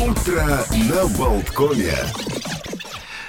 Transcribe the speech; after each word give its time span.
Утро 0.00 0.42
на 0.90 1.06
Болткоме. 1.16 1.94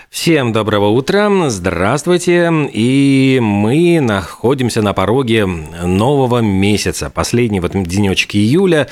Всем 0.09 0.51
доброго 0.51 0.87
утра, 0.87 1.29
здравствуйте, 1.49 2.51
и 2.73 3.39
мы 3.41 4.01
находимся 4.01 4.81
на 4.81 4.93
пороге 4.93 5.45
нового 5.45 6.39
месяца, 6.39 7.09
последний 7.09 7.61
вот 7.61 7.71
денечек 7.71 8.35
июля, 8.35 8.87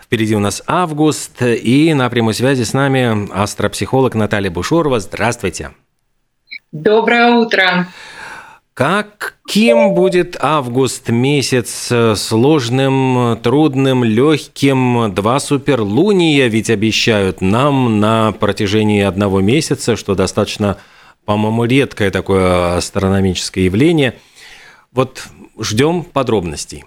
впереди 0.00 0.36
у 0.36 0.38
нас 0.38 0.62
август, 0.68 1.42
и 1.42 1.94
на 1.94 2.08
прямой 2.10 2.34
связи 2.34 2.62
с 2.62 2.72
нами 2.72 3.28
астропсихолог 3.32 4.14
Наталья 4.14 4.50
Бушорова, 4.50 5.00
здравствуйте. 5.00 5.72
Доброе 6.70 7.32
утро. 7.32 7.88
Каким 8.76 9.94
будет 9.94 10.36
август 10.38 11.08
месяц 11.08 11.90
сложным, 12.14 13.38
трудным, 13.42 14.04
легким? 14.04 15.14
Два 15.14 15.40
суперлуния 15.40 16.46
ведь 16.48 16.68
обещают 16.68 17.40
нам 17.40 18.00
на 18.00 18.32
протяжении 18.32 19.02
одного 19.02 19.40
месяца, 19.40 19.96
что 19.96 20.14
достаточно, 20.14 20.76
по-моему, 21.24 21.64
редкое 21.64 22.10
такое 22.10 22.76
астрономическое 22.76 23.64
явление. 23.64 24.18
Вот 24.92 25.24
ждем 25.58 26.04
подробностей. 26.04 26.84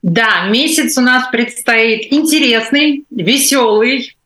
Да, 0.00 0.48
месяц 0.48 0.96
у 0.96 1.02
нас 1.02 1.28
предстоит 1.30 2.10
интересный, 2.10 3.04
веселый, 3.10 4.16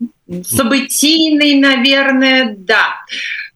событийный, 0.49 1.57
наверное, 1.57 2.55
да. 2.57 3.01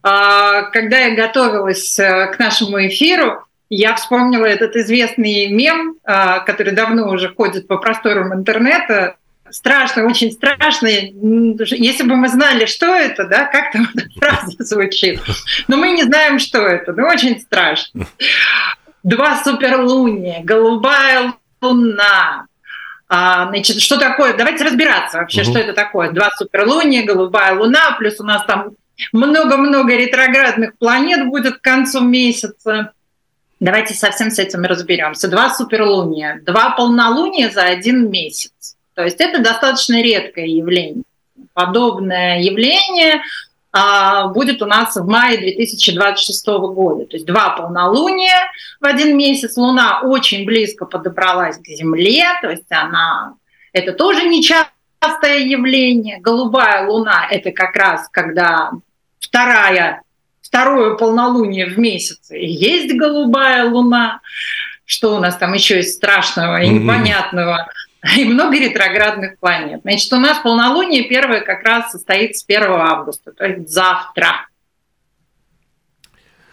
А, 0.01 0.63
когда 0.63 0.99
я 0.99 1.15
готовилась 1.15 1.99
э, 1.99 2.27
к 2.27 2.39
нашему 2.39 2.85
эфиру, 2.87 3.43
я 3.69 3.95
вспомнила 3.95 4.45
этот 4.45 4.75
известный 4.75 5.47
мем, 5.47 5.95
а, 6.03 6.39
который 6.39 6.73
давно 6.73 7.09
уже 7.09 7.33
ходит 7.33 7.67
по 7.67 7.77
просторам 7.77 8.33
интернета. 8.33 9.15
Страшно, 9.49 10.05
очень 10.05 10.31
страшно. 10.31 10.87
Если 10.87 12.03
бы 12.03 12.15
мы 12.15 12.29
знали, 12.29 12.65
что 12.65 12.85
это, 12.95 13.25
да, 13.25 13.45
как 13.45 13.71
там 13.71 13.87
эта 13.95 14.07
фраза 14.17 14.63
звучит. 14.63 15.21
Но 15.67 15.77
мы 15.77 15.91
не 15.91 16.03
знаем, 16.03 16.39
что 16.39 16.59
это. 16.59 16.93
Но 16.93 17.07
очень 17.07 17.39
страшно. 17.39 18.07
Два 19.03 19.41
суперлуния, 19.43 20.41
голубая 20.43 21.33
луна, 21.61 22.47
а, 23.11 23.47
значит, 23.47 23.81
что 23.81 23.97
такое? 23.97 24.37
Давайте 24.37 24.63
разбираться 24.63 25.17
вообще, 25.17 25.41
угу. 25.41 25.49
что 25.49 25.59
это 25.59 25.73
такое. 25.73 26.11
Два 26.11 26.29
суперлуния, 26.37 27.03
голубая 27.03 27.55
луна, 27.55 27.95
плюс 27.97 28.19
у 28.19 28.23
нас 28.23 28.45
там 28.45 28.73
много-много 29.11 29.95
ретроградных 29.95 30.77
планет 30.77 31.27
будет 31.27 31.57
к 31.57 31.61
концу 31.61 32.01
месяца. 32.01 32.91
Давайте 33.59 33.93
совсем 33.93 34.31
с 34.31 34.39
этим 34.39 34.63
разберемся. 34.63 35.27
Два 35.27 35.49
суперлуния, 35.49 36.41
два 36.45 36.71
полнолуния 36.71 37.49
за 37.49 37.63
один 37.63 38.09
месяц. 38.09 38.77
То 38.93 39.03
есть 39.03 39.19
это 39.19 39.41
достаточно 39.41 40.01
редкое 40.01 40.47
явление. 40.47 41.03
Подобное 41.53 42.39
явление 42.41 43.21
а, 43.71 44.27
будет 44.27 44.61
у 44.61 44.65
нас 44.65 44.95
в 44.95 45.07
мае 45.07 45.37
2026 45.37 46.47
года. 46.47 47.05
То 47.05 47.17
есть 47.17 47.25
два 47.25 47.49
полнолуния 47.51 48.49
в 48.79 48.85
один 48.85 49.17
месяц. 49.17 49.57
Луна 49.57 50.01
очень 50.01 50.45
близко 50.45 50.85
подобралась 50.85 51.57
к 51.57 51.67
Земле, 51.67 52.25
то 52.41 52.49
есть 52.49 52.71
она 52.71 53.35
это 53.73 53.93
тоже 53.93 54.27
не 54.27 54.43
частое 54.43 55.39
явление. 55.39 56.19
Голубая 56.19 56.87
луна– 56.87 57.27
это 57.31 57.51
как 57.51 57.75
раз 57.75 58.09
когда 58.09 58.71
вторая, 59.19 60.01
второе 60.41 60.95
полнолуние 60.95 61.67
в 61.67 61.77
месяце, 61.77 62.39
и 62.39 62.47
есть 62.47 62.95
голубая 62.95 63.65
луна. 63.65 64.21
Что 64.85 65.15
у 65.15 65.19
нас 65.19 65.37
там 65.37 65.53
еще 65.53 65.77
есть 65.77 65.95
страшного 65.95 66.61
и 66.61 66.69
непонятного? 66.69 67.67
И 68.17 68.23
много 68.23 68.57
ретроградных 68.57 69.37
планет. 69.39 69.81
Значит, 69.81 70.11
у 70.13 70.17
нас 70.17 70.39
полнолуние 70.39 71.03
первое 71.03 71.41
как 71.41 71.63
раз 71.63 71.91
состоится 71.91 72.45
1 72.47 72.63
августа, 72.63 73.33
то 73.33 73.45
есть 73.45 73.69
завтра. 73.69 74.47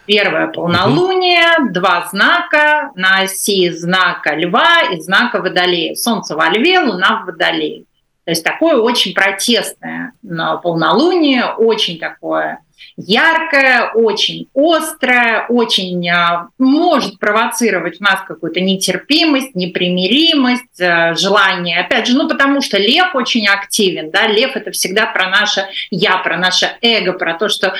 Первое 0.05 0.47
полнолуние, 0.47 1.59
угу. 1.59 1.73
два 1.73 2.07
знака 2.09 2.91
на 2.95 3.21
оси 3.21 3.69
знака 3.71 4.35
Льва 4.35 4.83
и 4.93 5.01
знака 5.01 5.41
Водолея. 5.41 5.95
Солнце 5.95 6.35
во 6.35 6.49
Льве, 6.49 6.79
Луна 6.79 7.21
в 7.21 7.25
Водолее. 7.25 7.83
То 8.27 8.31
есть 8.31 8.43
такое 8.43 8.75
очень 8.75 9.13
протестное 9.13 10.11
полнолуние, 10.61 11.45
очень 11.45 11.97
такое 11.97 12.59
яркое, 12.97 13.91
очень 13.93 14.47
острое, 14.55 15.45
очень 15.49 16.07
а, 16.09 16.49
может 16.57 17.19
провоцировать 17.19 17.97
в 17.97 18.01
нас 18.01 18.21
какую-то 18.27 18.59
нетерпимость, 18.59 19.55
непримиримость, 19.55 20.81
а, 20.81 21.13
желание. 21.15 21.79
Опять 21.79 22.07
же, 22.07 22.17
ну 22.17 22.27
потому 22.27 22.61
что 22.61 22.77
лев 22.77 23.13
очень 23.13 23.47
активен, 23.47 24.11
да, 24.11 24.27
лев 24.27 24.55
это 24.55 24.71
всегда 24.71 25.05
про 25.05 25.29
наше 25.29 25.67
я, 25.91 26.17
про 26.17 26.37
наше 26.37 26.77
эго, 26.81 27.13
про 27.13 27.35
то, 27.35 27.49
что 27.49 27.73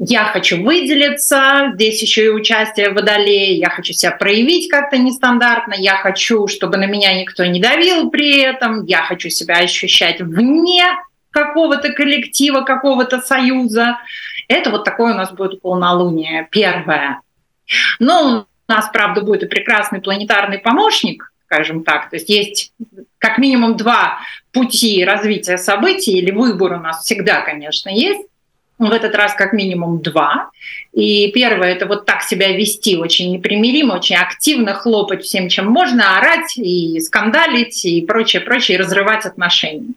я 0.00 0.26
хочу 0.26 0.62
выделиться, 0.62 1.72
здесь 1.74 2.00
еще 2.00 2.26
и 2.26 2.28
участие 2.28 2.90
в 2.90 2.94
водолее, 2.94 3.58
я 3.58 3.68
хочу 3.68 3.92
себя 3.92 4.12
проявить 4.12 4.70
как-то 4.70 4.96
нестандартно, 4.96 5.74
я 5.76 5.96
хочу, 5.96 6.46
чтобы 6.46 6.76
на 6.76 6.86
меня 6.86 7.18
никто 7.20 7.44
не 7.44 7.60
давил 7.60 8.08
при 8.08 8.38
этом, 8.38 8.84
я 8.84 9.02
хочу 9.02 9.28
себя 9.28 9.56
ощущать 9.56 10.20
вне 10.20 10.84
какого-то 11.30 11.92
коллектива, 11.92 12.62
какого-то 12.62 13.20
союза. 13.20 13.98
Это 14.48 14.70
вот 14.70 14.84
такое 14.84 15.12
у 15.14 15.16
нас 15.16 15.30
будет 15.30 15.60
полнолуние 15.60 16.48
первое. 16.50 17.20
Но 17.98 18.46
у 18.68 18.72
нас, 18.72 18.88
правда, 18.92 19.20
будет 19.20 19.42
и 19.42 19.46
прекрасный 19.46 20.00
планетарный 20.00 20.58
помощник, 20.58 21.32
скажем 21.46 21.84
так. 21.84 22.10
То 22.10 22.16
есть 22.16 22.28
есть 22.28 22.72
как 23.18 23.38
минимум 23.38 23.76
два 23.76 24.18
пути 24.52 25.04
развития 25.04 25.58
событий, 25.58 26.18
или 26.18 26.30
выбор 26.30 26.72
у 26.74 26.80
нас 26.80 27.04
всегда, 27.04 27.42
конечно, 27.42 27.90
есть. 27.90 28.26
В 28.78 28.92
этот 28.92 29.14
раз 29.16 29.34
как 29.34 29.52
минимум 29.52 30.02
два. 30.02 30.50
И 30.92 31.32
первое– 31.32 31.72
это 31.74 31.86
вот 31.86 32.06
так 32.06 32.22
себя 32.22 32.52
вести 32.52 32.96
очень 32.96 33.32
непримиримо, 33.32 33.94
очень 33.94 34.14
активно 34.14 34.72
хлопать 34.72 35.24
всем, 35.24 35.48
чем 35.48 35.66
можно, 35.66 36.16
орать 36.16 36.56
и 36.56 37.00
скандалить 37.00 37.84
и 37.84 38.02
прочее, 38.02 38.40
прочее, 38.40 38.78
и 38.78 38.80
разрывать 38.80 39.26
отношения. 39.26 39.94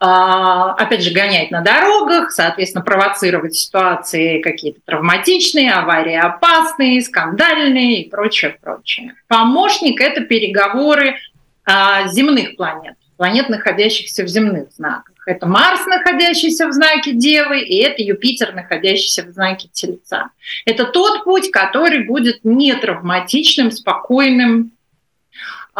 А, 0.00 0.74
опять 0.74 1.02
же, 1.02 1.12
гонять 1.12 1.50
на 1.50 1.60
дорогах, 1.60 2.30
соответственно, 2.30 2.84
провоцировать 2.84 3.56
ситуации 3.56 4.40
какие-то 4.40 4.80
травматичные, 4.84 5.72
аварии 5.72 6.14
опасные, 6.14 7.02
скандальные 7.02 8.02
и 8.02 8.08
прочее, 8.08 8.56
прочее. 8.60 9.14
Помощник– 9.26 10.00
это 10.02 10.20
переговоры 10.20 11.16
а, 11.64 12.06
земных 12.06 12.56
планет, 12.56 12.94
планет, 13.16 13.48
находящихся 13.48 14.22
в 14.22 14.28
земных 14.28 14.70
знаках. 14.70 15.16
Это 15.26 15.46
Марс, 15.46 15.84
находящийся 15.84 16.68
в 16.68 16.72
знаке 16.72 17.12
Девы, 17.12 17.60
и 17.60 17.76
это 17.82 18.00
Юпитер, 18.00 18.54
находящийся 18.54 19.24
в 19.24 19.32
знаке 19.32 19.68
Тельца. 19.72 20.30
Это 20.64 20.84
тот 20.84 21.24
путь, 21.24 21.50
который 21.50 22.04
будет 22.04 22.44
не 22.44 22.72
травматичным, 22.74 23.72
спокойным, 23.72 24.70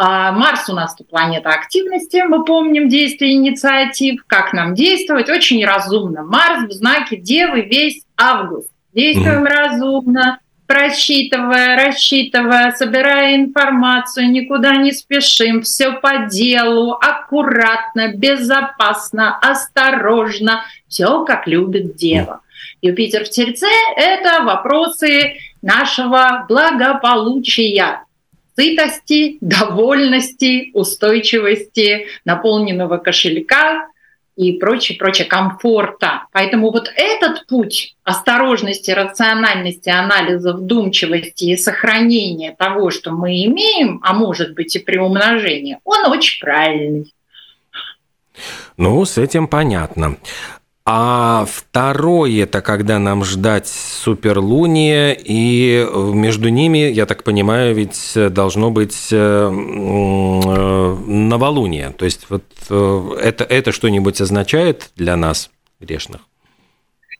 а 0.01 0.31
Марс 0.31 0.69
у 0.69 0.73
нас 0.73 0.95
это 0.95 1.03
планета 1.03 1.49
активности, 1.49 2.23
мы 2.25 2.45
помним 2.45 2.87
действия 2.87 3.33
инициатив, 3.33 4.23
как 4.27 4.53
нам 4.53 4.73
действовать, 4.73 5.27
очень 5.29 5.65
разумно. 5.65 6.23
Марс 6.23 6.69
в 6.69 6.71
знаке 6.71 7.17
Девы 7.17 7.63
весь 7.63 8.05
август. 8.15 8.69
Действуем 8.93 9.43
mm-hmm. 9.43 9.49
разумно, 9.49 10.39
просчитывая, 10.67 11.75
рассчитывая, 11.75 12.71
собирая 12.71 13.35
информацию, 13.35 14.31
никуда 14.31 14.77
не 14.77 14.93
спешим, 14.93 15.63
все 15.63 15.91
по 15.91 16.27
делу, 16.29 16.93
аккуратно, 16.93 18.13
безопасно, 18.15 19.37
осторожно, 19.37 20.63
все 20.87 21.25
как 21.25 21.45
любит 21.45 21.97
Дева. 21.97 22.39
Юпитер 22.81 23.25
в 23.25 23.29
Тельце– 23.29 23.67
это 23.97 24.43
вопросы 24.43 25.33
нашего 25.61 26.45
благополучия, 26.47 28.03
сытости, 28.59 29.37
довольности, 29.39 30.71
устойчивости, 30.73 32.07
наполненного 32.25 32.97
кошелька 32.97 33.87
и 34.35 34.53
прочее, 34.53 34.97
прочее, 34.97 35.27
комфорта. 35.27 36.25
Поэтому 36.33 36.71
вот 36.71 36.91
этот 36.95 37.47
путь 37.47 37.95
осторожности, 38.03 38.91
рациональности, 38.91 39.89
анализа, 39.89 40.53
вдумчивости 40.53 41.45
и 41.45 41.57
сохранения 41.57 42.53
того, 42.57 42.91
что 42.91 43.11
мы 43.11 43.45
имеем, 43.45 44.01
а 44.03 44.13
может 44.13 44.53
быть 44.55 44.75
и 44.75 44.79
приумножения, 44.79 45.79
он 45.85 46.05
очень 46.07 46.41
правильный. 46.41 47.13
Ну, 48.75 49.03
с 49.05 49.17
этим 49.17 49.47
понятно. 49.47 50.17
А 50.85 51.45
второе– 51.45 52.43
это 52.45 52.61
когда 52.61 52.97
нам 52.97 53.23
ждать 53.23 53.67
суперлуния, 53.67 55.11
и 55.11 55.87
между 55.93 56.49
ними, 56.49 56.79
я 56.89 57.05
так 57.05 57.23
понимаю, 57.23 57.75
ведь 57.75 58.13
должно 58.15 58.71
быть 58.71 59.09
э, 59.11 59.15
э, 59.15 59.49
новолуние. 61.05 61.91
То 61.91 62.05
есть 62.05 62.25
вот 62.29 62.43
э, 62.69 63.09
это, 63.21 63.43
это 63.43 63.71
что-нибудь 63.71 64.19
означает 64.19 64.89
для 64.95 65.15
нас, 65.15 65.51
грешных? 65.79 66.21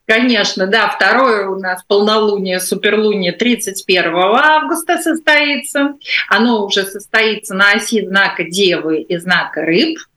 Конечно, 0.08 0.66
да. 0.66 0.88
Второе 0.90 1.48
у 1.50 1.60
нас 1.60 1.84
полнолуние, 1.84 2.60
суперлуние 2.60 3.34
31 3.34 4.16
августа 4.16 4.98
состоится. 4.98 5.94
Оно 6.28 6.66
уже 6.66 6.86
состоится 6.86 7.54
на 7.54 7.74
оси 7.74 8.08
знака 8.08 8.44
Девы 8.46 9.02
и 9.02 9.18
знака 9.18 9.62
Рыб– 9.62 10.00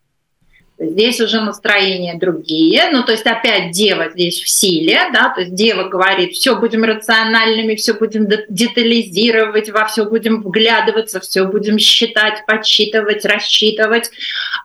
Здесь 0.82 1.20
уже 1.20 1.40
настроения 1.40 2.18
другие, 2.18 2.90
ну 2.90 3.04
то 3.04 3.12
есть 3.12 3.26
опять 3.26 3.70
дева 3.70 4.10
здесь 4.10 4.42
в 4.42 4.48
силе, 4.48 4.98
да, 5.12 5.28
то 5.28 5.42
есть 5.42 5.54
дева 5.54 5.84
говорит, 5.88 6.32
все 6.32 6.56
будем 6.56 6.84
рациональными, 6.84 7.76
все 7.76 7.94
будем 7.94 8.26
детализировать, 8.48 9.70
во 9.70 9.84
все 9.84 10.04
будем 10.04 10.42
вглядываться, 10.42 11.20
все 11.20 11.44
будем 11.44 11.78
считать, 11.78 12.44
подсчитывать, 12.46 13.24
рассчитывать, 13.24 14.10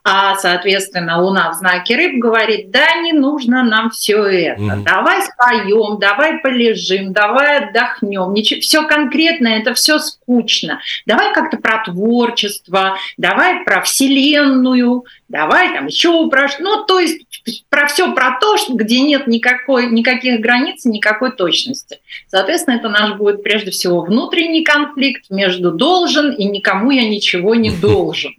а 0.03 0.35
соответственно 0.35 1.21
луна 1.21 1.51
в 1.51 1.55
знаке 1.55 1.95
рыб 1.95 2.19
говорит, 2.19 2.71
да, 2.71 2.95
не 3.01 3.13
нужно 3.13 3.63
нам 3.63 3.91
все 3.91 4.23
это, 4.23 4.61
mm-hmm. 4.61 4.83
давай 4.83 5.21
споем, 5.23 5.99
давай 5.99 6.39
полежим, 6.39 7.13
давай 7.13 7.59
отдохнем, 7.65 8.33
ничего, 8.33 8.61
все 8.61 8.87
конкретно, 8.87 9.47
это 9.49 9.75
все 9.75 9.99
скучно, 9.99 10.79
давай 11.05 11.33
как-то 11.33 11.57
про 11.57 11.83
творчество, 11.83 12.97
давай 13.17 13.63
про 13.63 13.81
вселенную, 13.81 15.05
давай 15.29 15.73
там 15.73 15.87
еще 15.87 16.29
про... 16.29 16.47
Ну, 16.59 16.85
то 16.85 16.99
есть 16.99 17.25
про 17.69 17.87
все 17.87 18.13
про 18.13 18.37
то, 18.39 18.55
где 18.69 19.01
нет 19.01 19.27
никакой, 19.27 19.87
никаких 19.87 20.39
границ, 20.39 20.85
никакой 20.85 21.31
точности. 21.31 21.99
Соответственно, 22.27 22.75
это 22.75 22.89
наш 22.89 23.17
будет 23.17 23.43
прежде 23.43 23.71
всего 23.71 24.01
внутренний 24.01 24.63
конфликт 24.63 25.29
между 25.29 25.71
должен 25.71 26.31
и 26.31 26.45
никому 26.45 26.91
я 26.91 27.07
ничего 27.07 27.55
не 27.55 27.71
должен. 27.81 28.31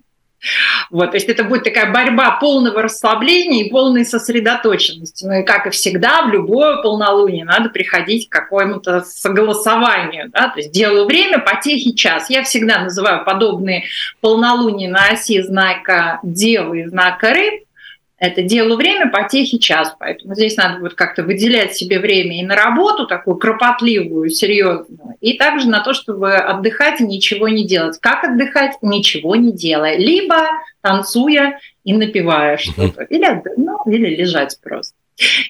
Вот, 0.90 1.10
то 1.10 1.16
есть 1.16 1.28
это 1.28 1.44
будет 1.44 1.64
такая 1.64 1.92
борьба 1.92 2.32
полного 2.32 2.82
расслабления 2.82 3.64
и 3.64 3.70
полной 3.70 4.04
сосредоточенности. 4.04 5.24
Ну 5.24 5.40
и 5.40 5.42
как 5.42 5.66
и 5.66 5.70
всегда, 5.70 6.22
в 6.22 6.30
любое 6.30 6.80
полнолуние 6.82 7.44
надо 7.44 7.70
приходить 7.70 8.28
к 8.28 8.32
какому-то 8.32 9.02
согласованию. 9.02 10.30
Да? 10.30 10.48
То 10.48 10.60
есть 10.60 10.70
делаю 10.70 11.06
время, 11.06 11.38
потехи 11.38 11.92
час. 11.92 12.30
Я 12.30 12.42
всегда 12.44 12.80
называю 12.80 13.24
подобные 13.24 13.84
полнолуния 14.20 14.90
на 14.90 15.08
оси 15.08 15.42
знака 15.42 16.20
Девы 16.22 16.82
и 16.82 16.86
знака 16.86 17.34
Рыб 17.34 17.67
это 18.18 18.42
делу 18.42 18.76
время, 18.76 19.08
потехи 19.10 19.58
час. 19.58 19.94
Поэтому 19.98 20.34
здесь 20.34 20.56
надо 20.56 20.80
будет 20.80 20.94
как-то 20.94 21.22
выделять 21.22 21.76
себе 21.76 22.00
время 22.00 22.40
и 22.40 22.44
на 22.44 22.56
работу, 22.56 23.06
такую 23.06 23.36
кропотливую, 23.36 24.28
серьезную, 24.28 25.14
и 25.20 25.34
также 25.34 25.68
на 25.68 25.80
то, 25.80 25.94
чтобы 25.94 26.34
отдыхать 26.34 27.00
и 27.00 27.04
ничего 27.04 27.48
не 27.48 27.64
делать. 27.64 27.98
Как 28.00 28.24
отдыхать? 28.24 28.76
Ничего 28.82 29.36
не 29.36 29.52
делая. 29.52 29.96
Либо 29.96 30.36
танцуя 30.80 31.60
и 31.84 31.92
напивая 31.92 32.56
что-то. 32.56 33.02
Или, 33.04 33.42
ну, 33.56 33.78
или 33.86 34.16
лежать 34.16 34.58
просто. 34.62 34.94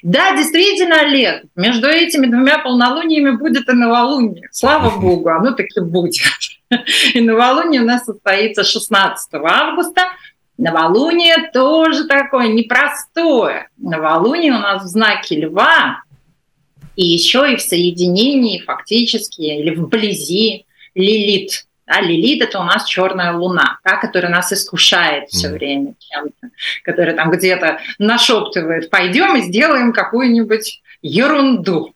Да, 0.03 0.35
действительно, 0.35 1.01
Олег, 1.01 1.45
между 1.55 1.89
этими 1.89 2.27
двумя 2.27 2.59
полнолуниями 2.59 3.37
будет 3.37 3.69
и 3.69 3.73
новолуние. 3.73 4.49
Слава 4.51 4.99
богу, 4.99 5.29
оно 5.29 5.53
таки 5.53 5.81
будет. 5.81 6.25
И 7.15 7.21
новолуние 7.21 7.81
у 7.81 7.85
нас 7.85 8.05
состоится 8.05 8.63
16 8.63 9.29
августа– 9.35 10.03
Новолуние 10.59 11.51
тоже 11.53 12.05
такое 12.05 12.49
непростое. 12.49 13.69
Новолуние 13.77 14.53
у 14.53 14.59
нас 14.59 14.83
в 14.83 14.87
знаке 14.87 15.41
льва, 15.41 16.03
и 16.97 17.07
еще 17.07 17.53
и 17.53 17.57
в 17.57 17.63
соединении 17.63 18.59
фактически, 18.59 19.43
или 19.43 19.73
вблизи 19.73 20.67
Лилит. 20.97 21.65
Да, 21.87 22.01
Лилит 22.01 22.43
это 22.43 22.59
у 22.59 22.65
нас 22.65 22.87
черная 22.87 23.33
луна, 23.35 23.79
та, 23.85 23.99
которая 23.99 24.33
нас 24.33 24.53
искушает 24.53 25.31
все 25.31 25.49
время 25.49 25.95
чем-то, 26.01 26.51
которая 26.83 27.15
там 27.15 27.31
где-то 27.31 27.79
нашептывает, 28.01 28.91
пойдем 28.91 29.37
и 29.37 29.43
сделаем 29.43 29.93
какую-нибудь 29.93 30.83
ерунду. 31.03 31.95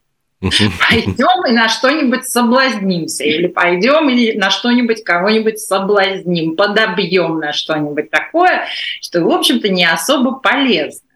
Пойдем 0.89 1.47
и 1.47 1.53
на 1.53 1.69
что-нибудь 1.69 2.27
соблазнимся, 2.27 3.25
или 3.25 3.47
пойдем 3.47 4.09
и 4.11 4.37
на 4.37 4.51
что-нибудь 4.51 5.05
кого-нибудь 5.05 5.61
соблазним, 5.61 6.57
подобьем 6.57 7.39
на 7.39 7.53
что-нибудь 7.53 8.11
такое, 8.11 8.67
что, 9.01 9.23
в 9.23 9.31
общем-то, 9.31 9.69
не 9.69 9.85
особо 9.85 10.33
полезно. 10.33 11.09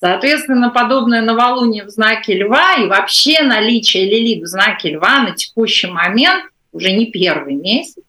Соответственно, 0.00 0.70
подобное 0.70 1.20
новолуние 1.20 1.84
в 1.84 1.90
знаке 1.90 2.34
льва 2.34 2.76
и 2.76 2.86
вообще 2.86 3.42
наличие 3.42 4.08
лилит 4.08 4.44
в 4.44 4.46
знаке 4.46 4.90
льва 4.90 5.20
на 5.20 5.32
текущий 5.32 5.88
момент 5.88 6.44
уже 6.72 6.92
не 6.92 7.06
первый 7.06 7.54
месяц, 7.54 8.02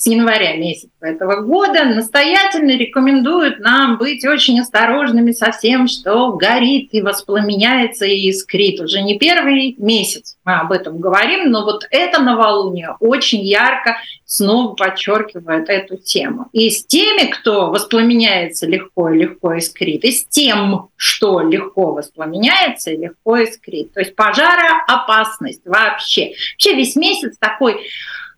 с 0.00 0.06
января 0.06 0.56
месяца 0.56 0.90
этого 1.02 1.42
года 1.42 1.84
настоятельно 1.84 2.78
рекомендуют 2.78 3.58
нам 3.58 3.98
быть 3.98 4.24
очень 4.24 4.58
осторожными 4.58 5.32
со 5.32 5.52
всем, 5.52 5.88
что 5.88 6.32
горит 6.32 6.88
и 6.92 7.02
воспламеняется 7.02 8.06
и 8.06 8.30
искрит. 8.30 8.80
Уже 8.80 9.02
не 9.02 9.18
первый 9.18 9.74
месяц 9.76 10.38
мы 10.42 10.54
об 10.54 10.72
этом 10.72 11.00
говорим, 11.00 11.50
но 11.50 11.64
вот 11.64 11.86
это 11.90 12.22
новолуние 12.22 12.96
очень 13.00 13.42
ярко 13.42 13.98
снова 14.24 14.74
подчеркивает 14.74 15.68
эту 15.68 15.98
тему. 15.98 16.46
И 16.52 16.70
с 16.70 16.86
теми, 16.86 17.30
кто 17.30 17.70
воспламеняется 17.70 18.66
легко 18.66 19.10
и 19.10 19.18
легко 19.18 19.54
искрит, 19.54 20.04
и 20.04 20.12
с 20.12 20.24
тем, 20.24 20.88
что 20.96 21.40
легко 21.40 21.92
воспламеняется 21.92 22.92
и 22.92 22.96
легко 22.96 23.36
искрит. 23.36 23.92
То 23.92 24.00
есть 24.00 24.16
пожара 24.16 24.82
опасность 24.86 25.62
вообще. 25.66 26.32
Вообще 26.52 26.74
весь 26.74 26.96
месяц 26.96 27.36
такой 27.38 27.76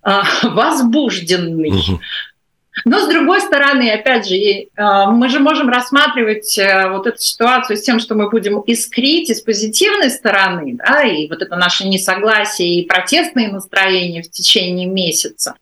а, 0.03 0.25
возбужденный. 0.43 2.01
Но 2.85 3.01
с 3.01 3.09
другой 3.09 3.41
стороны, 3.43 3.91
опять 3.91 4.27
же, 4.27 4.37
а, 4.77 5.11
мы 5.11 5.29
же 5.29 5.41
можем 5.41 5.69
рассматривать 5.69 6.57
э, 6.59 6.89
вот 6.89 7.07
эту 7.07 7.19
ситуацию 7.19 7.77
с 7.77 7.83
тем, 7.83 8.01
что 8.01 8.15
мы 8.15 8.31
будем 8.31 8.61
искрить 8.61 9.29
из 9.29 9.43
позитивной 9.43 10.11
стороны, 10.11 10.77
да, 10.79 11.03
и 11.03 11.29
вот 11.29 11.43
это 11.43 11.57
наше 11.57 11.87
несогласие 11.87 12.81
и 12.81 12.87
протестные 12.87 13.49
настроения 13.49 14.23
в 14.23 14.31
течение 14.31 14.87
месяца. 14.87 15.55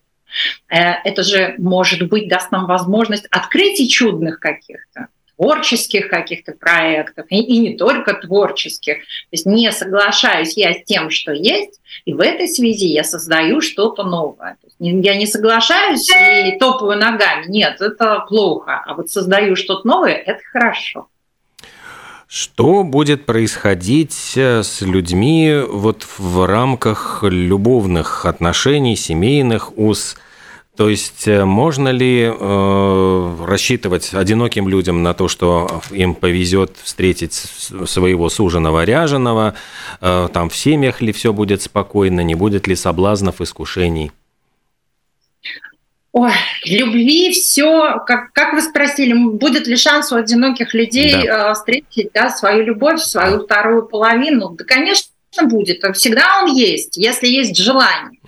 Э, 0.68 1.02
это 1.04 1.24
же, 1.24 1.56
может 1.58 2.08
быть, 2.08 2.28
даст 2.28 2.52
нам 2.52 2.66
возможность 2.66 3.26
открытий 3.30 3.88
чудных 3.88 4.38
каких-то 4.38 5.08
творческих 5.40 6.08
каких-то 6.08 6.52
проектов, 6.52 7.24
и, 7.30 7.36
и 7.36 7.58
не 7.58 7.76
только 7.78 8.12
творческих. 8.12 8.98
То 8.98 9.32
есть 9.32 9.46
не 9.46 9.72
соглашаюсь 9.72 10.52
я 10.56 10.74
с 10.74 10.84
тем, 10.84 11.08
что 11.08 11.32
есть, 11.32 11.80
и 12.04 12.12
в 12.12 12.20
этой 12.20 12.46
связи 12.46 12.88
я 12.88 13.04
создаю 13.04 13.62
что-то 13.62 14.02
новое. 14.02 14.58
То 14.60 14.66
есть 14.66 14.76
я 15.06 15.16
не 15.16 15.26
соглашаюсь 15.26 16.06
и 16.10 16.58
топаю 16.58 16.98
ногами. 16.98 17.46
Нет, 17.48 17.80
это 17.80 18.26
плохо. 18.28 18.82
А 18.84 18.92
вот 18.92 19.10
создаю 19.10 19.56
что-то 19.56 19.88
новое, 19.88 20.12
это 20.12 20.40
хорошо. 20.52 21.08
Что 22.28 22.84
будет 22.84 23.24
происходить 23.24 24.34
э, 24.36 24.62
с 24.62 24.82
людьми 24.82 25.62
вот 25.66 26.06
в 26.18 26.46
рамках 26.46 27.24
любовных 27.24 28.26
отношений, 28.26 28.94
семейных 28.94 29.76
уз? 29.78 30.16
То 30.80 30.88
есть 30.88 31.28
э, 31.28 31.44
можно 31.44 31.90
ли 31.90 32.22
э, 32.22 33.44
рассчитывать 33.46 34.14
одиноким 34.14 34.66
людям 34.66 35.02
на 35.02 35.12
то, 35.12 35.28
что 35.28 35.82
им 35.90 36.14
повезет 36.14 36.74
встретить 36.82 37.34
своего 37.34 38.30
суженого 38.30 38.82
ряженого? 38.84 39.56
Э, 40.00 40.30
там 40.32 40.48
в 40.48 40.56
семьях 40.56 41.02
ли 41.02 41.12
все 41.12 41.34
будет 41.34 41.60
спокойно, 41.60 42.22
не 42.22 42.34
будет 42.34 42.66
ли 42.66 42.74
соблазнов, 42.74 43.42
искушений? 43.42 44.10
Ой, 46.12 46.32
любви 46.64 47.30
все, 47.32 47.98
как, 48.06 48.32
как 48.32 48.54
вы 48.54 48.62
спросили, 48.62 49.12
будет 49.12 49.66
ли 49.66 49.76
шанс 49.76 50.12
у 50.12 50.16
одиноких 50.16 50.72
людей 50.72 51.26
да. 51.26 51.50
э, 51.50 51.52
встретить 51.52 52.08
да, 52.14 52.30
свою 52.30 52.64
любовь, 52.64 53.02
свою 53.02 53.44
вторую 53.44 53.82
половину? 53.82 54.56
Да, 54.56 54.64
конечно, 54.64 55.12
будет. 55.42 55.84
Всегда 55.94 56.40
он 56.42 56.54
есть, 56.54 56.96
если 56.96 57.26
есть 57.26 57.58
желание. 57.58 58.18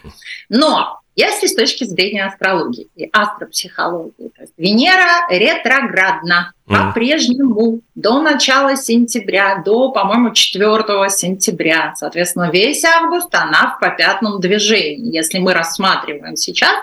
Но 0.50 1.01
если 1.14 1.46
с 1.46 1.54
точки 1.54 1.84
зрения 1.84 2.24
астрологии 2.24 2.88
и 2.96 3.08
астропсихологии, 3.12 4.30
то 4.34 4.42
есть 4.42 4.54
Венера 4.56 5.28
ретроградна 5.28 6.52
mm. 6.66 6.74
по-прежнему 6.74 7.80
до 7.94 8.22
начала 8.22 8.76
сентября, 8.76 9.62
до, 9.62 9.90
по-моему, 9.90 10.32
4 10.32 11.10
сентября. 11.10 11.92
Соответственно, 11.96 12.50
весь 12.50 12.82
август 12.84 13.34
она 13.34 13.76
в 13.76 13.80
попятном 13.80 14.40
движении. 14.40 15.14
Если 15.14 15.38
мы 15.38 15.52
рассматриваем 15.52 16.36
сейчас 16.36 16.74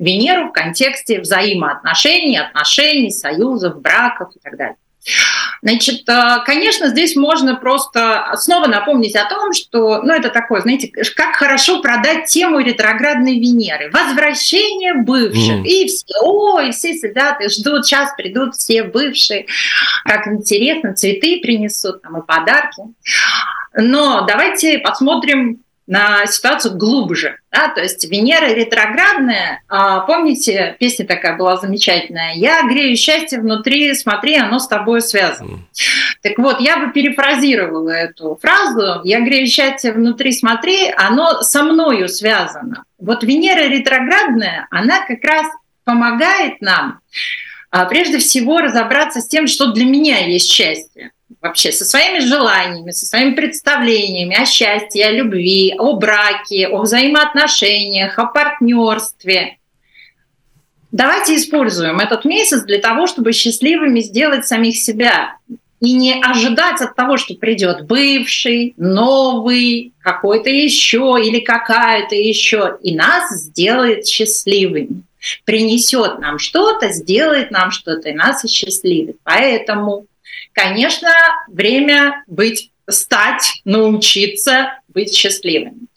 Венеру 0.00 0.48
в 0.48 0.52
контексте 0.52 1.20
взаимоотношений, 1.20 2.38
отношений, 2.38 3.10
союзов, 3.10 3.80
браков 3.80 4.34
и 4.34 4.40
так 4.40 4.56
далее. 4.56 4.76
Значит, 5.62 6.08
э, 6.08 6.38
конечно, 6.44 6.88
здесь 6.88 7.16
можно 7.16 7.56
просто 7.56 8.30
снова 8.36 8.66
напомнить 8.66 9.16
о 9.16 9.28
том, 9.28 9.52
что, 9.52 10.02
ну, 10.02 10.12
это 10.12 10.28
такое, 10.28 10.60
знаете, 10.60 10.92
как 11.16 11.36
хорошо 11.36 11.80
продать 11.80 12.26
тему 12.26 12.60
ретроградной 12.60 13.38
Венеры. 13.38 13.90
Возвращение 13.90 14.94
бывших. 14.94 15.58
Mm. 15.60 15.64
И 15.64 15.86
все, 15.88 16.14
ой, 16.22 16.70
все 16.72 16.94
сидят 16.94 17.40
и 17.40 17.48
ждут, 17.48 17.86
сейчас 17.86 18.12
придут 18.16 18.54
все 18.54 18.84
бывшие. 18.84 19.46
Как 20.04 20.26
интересно, 20.28 20.94
цветы 20.94 21.40
принесут, 21.40 22.02
там, 22.02 22.18
и 22.18 22.26
подарки. 22.26 22.82
Но 23.74 24.24
давайте 24.26 24.78
посмотрим 24.78 25.60
на 25.88 26.26
ситуацию 26.26 26.76
глубже. 26.76 27.38
Да? 27.50 27.68
То 27.68 27.80
есть 27.80 28.08
Венера 28.08 28.52
ретроградная, 28.52 29.62
а, 29.68 30.00
помните, 30.00 30.76
песня 30.78 31.06
такая 31.06 31.36
была 31.36 31.56
замечательная, 31.56 32.34
«Я 32.34 32.62
грею 32.68 32.94
счастье 32.94 33.40
внутри, 33.40 33.94
смотри, 33.94 34.36
оно 34.36 34.58
с 34.58 34.68
тобой 34.68 35.00
связано». 35.00 35.48
Mm. 35.48 35.58
Так 36.22 36.38
вот, 36.38 36.60
я 36.60 36.76
бы 36.76 36.92
перефразировала 36.92 37.88
эту 37.88 38.38
фразу 38.40 39.00
«Я 39.02 39.20
грею 39.20 39.46
счастье 39.46 39.92
внутри, 39.92 40.32
смотри, 40.32 40.92
оно 40.94 41.40
со 41.40 41.62
мною 41.62 42.08
связано». 42.08 42.84
Вот 42.98 43.24
Венера 43.24 43.66
ретроградная, 43.66 44.68
она 44.70 45.06
как 45.06 45.24
раз 45.24 45.46
помогает 45.84 46.60
нам 46.60 47.00
А 47.70 47.86
прежде 47.86 48.18
всего 48.18 48.60
разобраться 48.60 49.20
с 49.20 49.28
тем, 49.28 49.46
что 49.46 49.72
для 49.72 49.86
меня 49.86 50.18
есть 50.26 50.50
счастье. 50.50 51.12
Вообще 51.40 51.70
со 51.70 51.84
своими 51.84 52.18
желаниями, 52.18 52.90
со 52.90 53.06
своими 53.06 53.34
представлениями 53.34 54.34
о 54.34 54.44
счастье, 54.44 55.06
о 55.06 55.12
любви, 55.12 55.74
о 55.78 55.92
браке, 55.94 56.66
о 56.66 56.82
взаимоотношениях, 56.82 58.18
о 58.18 58.26
партнерстве. 58.26 59.58
Давайте 60.90 61.36
используем 61.36 62.00
этот 62.00 62.24
месяц 62.24 62.62
для 62.62 62.80
того, 62.80 63.06
чтобы 63.06 63.32
счастливыми 63.32 64.00
сделать 64.00 64.46
самих 64.46 64.76
себя 64.76 65.36
и 65.80 65.92
не 65.92 66.20
ожидать 66.20 66.80
от 66.80 66.96
того, 66.96 67.16
что 67.18 67.34
придет 67.34 67.86
бывший, 67.86 68.74
новый, 68.76 69.92
какой-то 70.00 70.50
еще 70.50 71.16
или 71.22 71.38
какая-то 71.38 72.16
еще, 72.16 72.78
и 72.82 72.96
нас 72.96 73.30
сделает 73.30 74.06
счастливыми. 74.06 75.02
Принесет 75.44 76.18
нам 76.18 76.38
что-то, 76.38 76.90
сделает 76.90 77.50
нам 77.50 77.70
что-то, 77.70 78.08
и 78.08 78.14
нас 78.14 78.44
осчастливит. 78.44 79.18
Поэтому, 79.22 80.06
конечно, 80.52 81.10
время 81.48 82.24
быть, 82.26 82.70
стать, 82.88 83.60
научиться 83.64 84.80
быть 84.88 85.14
счастливыми. 85.14 85.88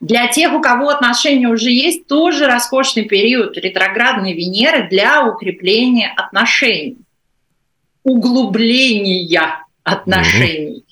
Для 0.00 0.28
тех, 0.28 0.52
у 0.52 0.60
кого 0.60 0.88
отношения 0.88 1.48
уже 1.48 1.70
есть, 1.70 2.06
тоже 2.06 2.46
роскошный 2.46 3.04
период 3.04 3.56
ретроградной 3.58 4.32
Венеры 4.32 4.88
для 4.88 5.26
укрепления 5.26 6.12
отношений 6.16 6.98
углубления 8.08 9.64
отношений. 9.84 10.84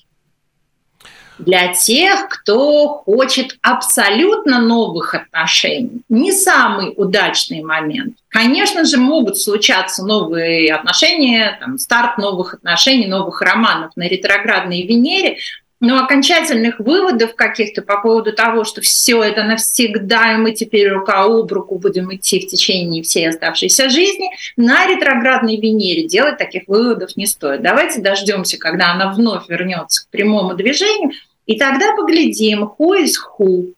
Для 1.39 1.73
тех, 1.73 2.29
кто 2.29 3.03
хочет 3.05 3.57
абсолютно 3.61 4.59
новых 4.59 5.13
отношений, 5.13 6.01
не 6.09 6.31
самый 6.31 6.93
удачный 6.95 7.61
момент. 7.61 8.17
Конечно 8.29 8.85
же, 8.85 8.97
могут 8.97 9.37
случаться 9.37 10.03
новые 10.03 10.73
отношения, 10.73 11.57
там, 11.59 11.77
старт 11.77 12.17
новых 12.17 12.55
отношений, 12.55 13.07
новых 13.07 13.41
романов 13.41 13.91
на 13.95 14.07
ретроградной 14.07 14.85
Венере, 14.85 15.37
но 15.79 16.03
окончательных 16.03 16.79
выводов 16.79 17.35
каких-то 17.35 17.81
по 17.81 18.01
поводу 18.01 18.33
того, 18.33 18.63
что 18.63 18.81
все 18.81 19.21
это 19.23 19.43
навсегда, 19.43 20.33
и 20.33 20.37
мы 20.37 20.51
теперь 20.51 20.89
рука 20.89 21.23
об 21.23 21.51
руку 21.51 21.77
будем 21.77 22.13
идти 22.15 22.39
в 22.39 22.47
течение 22.47 23.03
всей 23.03 23.29
оставшейся 23.29 23.89
жизни, 23.89 24.29
на 24.55 24.87
ретроградной 24.87 25.57
Венере 25.57 26.07
делать 26.07 26.37
таких 26.37 26.63
выводов 26.67 27.15
не 27.15 27.27
стоит. 27.27 27.61
Давайте 27.61 28.01
дождемся, 28.01 28.57
когда 28.57 28.91
она 28.91 29.13
вновь 29.13 29.47
вернется 29.49 30.05
к 30.05 30.09
прямому 30.09 30.55
движению, 30.55 31.11
и 31.45 31.57
тогда 31.57 31.95
поглядим, 31.95 32.63
who 32.63 33.03
is 33.03 33.13
who. 33.39 33.73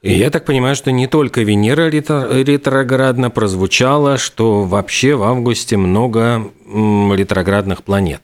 Я 0.00 0.30
так 0.30 0.44
понимаю, 0.44 0.76
что 0.76 0.92
не 0.92 1.08
только 1.08 1.40
Венера 1.42 1.88
ретроградно 1.88 3.30
прозвучала, 3.30 4.16
что 4.16 4.62
вообще 4.62 5.16
в 5.16 5.24
августе 5.24 5.76
много 5.76 6.52
ретроградных 6.64 7.82
планет. 7.82 8.22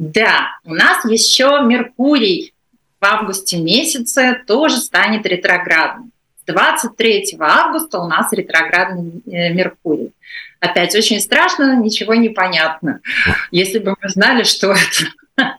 Да, 0.00 0.56
у 0.64 0.72
нас 0.74 1.04
еще 1.04 1.60
Меркурий 1.62 2.54
в 2.98 3.04
августе 3.04 3.58
месяце 3.58 4.42
тоже 4.46 4.78
станет 4.78 5.26
ретроградным. 5.26 6.10
23 6.46 7.36
августа 7.38 7.98
у 7.98 8.08
нас 8.08 8.32
ретроградный 8.32 9.20
э, 9.26 9.52
Меркурий. 9.52 10.12
Опять 10.58 10.96
очень 10.96 11.20
страшно, 11.20 11.76
ничего 11.76 12.14
не 12.14 12.30
понятно. 12.30 13.00
Если 13.50 13.78
бы 13.78 13.94
мы 14.00 14.08
знали, 14.08 14.44
что 14.44 14.72
это. 14.72 15.10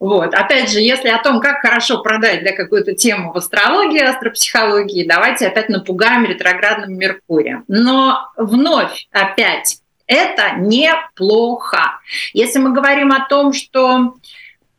Вот. 0.00 0.34
Опять 0.34 0.70
же, 0.70 0.80
если 0.80 1.08
о 1.08 1.16
том, 1.16 1.40
как 1.40 1.62
хорошо 1.62 2.02
продать 2.02 2.44
да, 2.44 2.52
какую-то 2.52 2.92
тему 2.92 3.32
в 3.32 3.38
астрологии, 3.38 4.02
астропсихологии, 4.02 5.08
давайте 5.08 5.46
опять 5.46 5.70
напугаем 5.70 6.26
ретроградным 6.26 6.98
Меркурием. 6.98 7.64
Но 7.66 8.28
вновь 8.36 9.06
опять 9.12 9.78
это 10.06 10.56
неплохо. 10.58 12.00
Если 12.32 12.58
мы 12.58 12.72
говорим 12.72 13.12
о 13.12 13.26
том, 13.26 13.52
что 13.52 14.14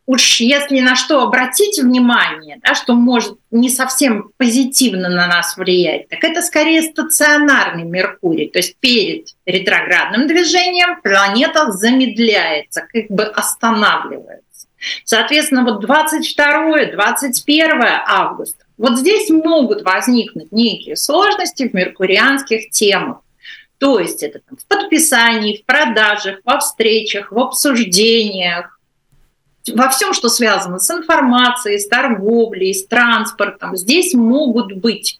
уж 0.05 0.39
если 0.39 0.79
на 0.82 0.96
что 0.96 1.22
обратить 1.22 1.79
внимание, 1.79 2.60
да, 2.63 2.75
что 2.75 2.94
может 2.94 3.38
не 3.51 3.70
совсем 3.70 4.32
позитивно 4.38 5.10
на 5.10 5.27
нас 5.27 5.58
влиять, 5.58 6.08
так 6.10 6.24
это 6.24 6.41
скорее 6.41 6.84
стационарный 6.84 7.84
Меркурий. 7.84 8.50
То 8.50 8.60
есть 8.60 8.77
перед 8.79 9.27
ретроградным 9.46 10.27
движением 10.27 11.01
планета 11.01 11.72
замедляется, 11.72 12.82
как 12.82 13.08
бы 13.10 13.24
останавливается. 13.24 14.67
Соответственно, 15.03 15.63
вот 15.63 15.84
22-21 15.84 18.03
августа, 18.08 18.65
вот 18.77 19.00
здесь 19.00 19.29
могут 19.29 19.84
возникнуть 19.84 20.51
некие 20.51 20.96
сложности 20.96 21.67
в 21.67 21.74
меркурианских 21.74 22.70
темах. 22.70 23.22
То 23.77 24.00
есть 24.00 24.24
это 24.24 24.39
там, 24.39 24.58
в 24.58 24.65
подписании, 24.67 25.58
в 25.58 25.65
продажах, 25.65 26.39
во 26.44 26.60
встречах, 26.60 27.32
в 27.32 27.39
обсуждениях, 27.39 28.79
во 29.74 29.89
всем, 29.89 30.13
что 30.13 30.29
связано 30.29 30.79
с 30.79 30.89
информацией, 30.91 31.79
с 31.79 31.88
торговлей, 31.88 32.74
с 32.74 32.86
транспортом. 32.86 33.75
Здесь 33.75 34.13
могут 34.13 34.74
быть 34.74 35.20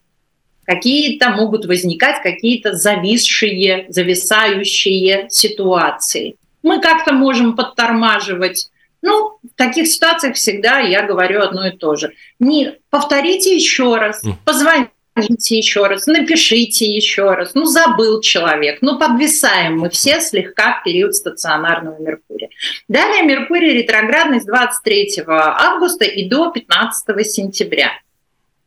какие-то, 0.66 1.30
могут 1.30 1.66
возникать 1.66 2.22
какие-то 2.22 2.74
зависшие, 2.74 3.86
зависающие 3.90 5.28
ситуации. 5.30 6.36
Мы 6.64 6.82
как-то 6.82 7.14
можем 7.14 7.56
подтормаживать 7.56 8.70
ну, 9.06 9.38
в 9.44 9.56
таких 9.56 9.88
ситуациях 9.88 10.36
всегда 10.36 10.80
я 10.80 11.04
говорю 11.04 11.42
одно 11.42 11.68
и 11.68 11.78
то 11.78 11.96
же. 11.96 12.14
Не 12.40 12.80
повторите 12.90 13.56
еще 13.56 13.98
раз, 13.98 14.24
позвоните 14.46 14.90
Позвоните 15.16 15.58
еще 15.58 15.88
раз, 15.88 16.08
напишите 16.08 16.86
еще 16.86 17.36
раз. 17.36 17.54
Ну, 17.54 17.64
забыл 17.64 18.20
человек. 18.20 18.80
Ну, 18.82 19.00
подвисаем 19.00 19.80
мы 19.80 19.90
все 19.90 20.20
слегка 20.20 20.82
в 20.82 20.84
период 20.84 21.16
стационарного 21.16 21.98
Меркурия. 22.02 22.50
Далее 22.90 23.24
Меркурий 23.24 23.72
ретроградный 23.72 24.42
с 24.42 24.46
23 24.46 25.24
августа 25.26 26.04
и 26.04 26.28
до 26.28 26.52
15 26.52 27.26
сентября. 27.26 27.92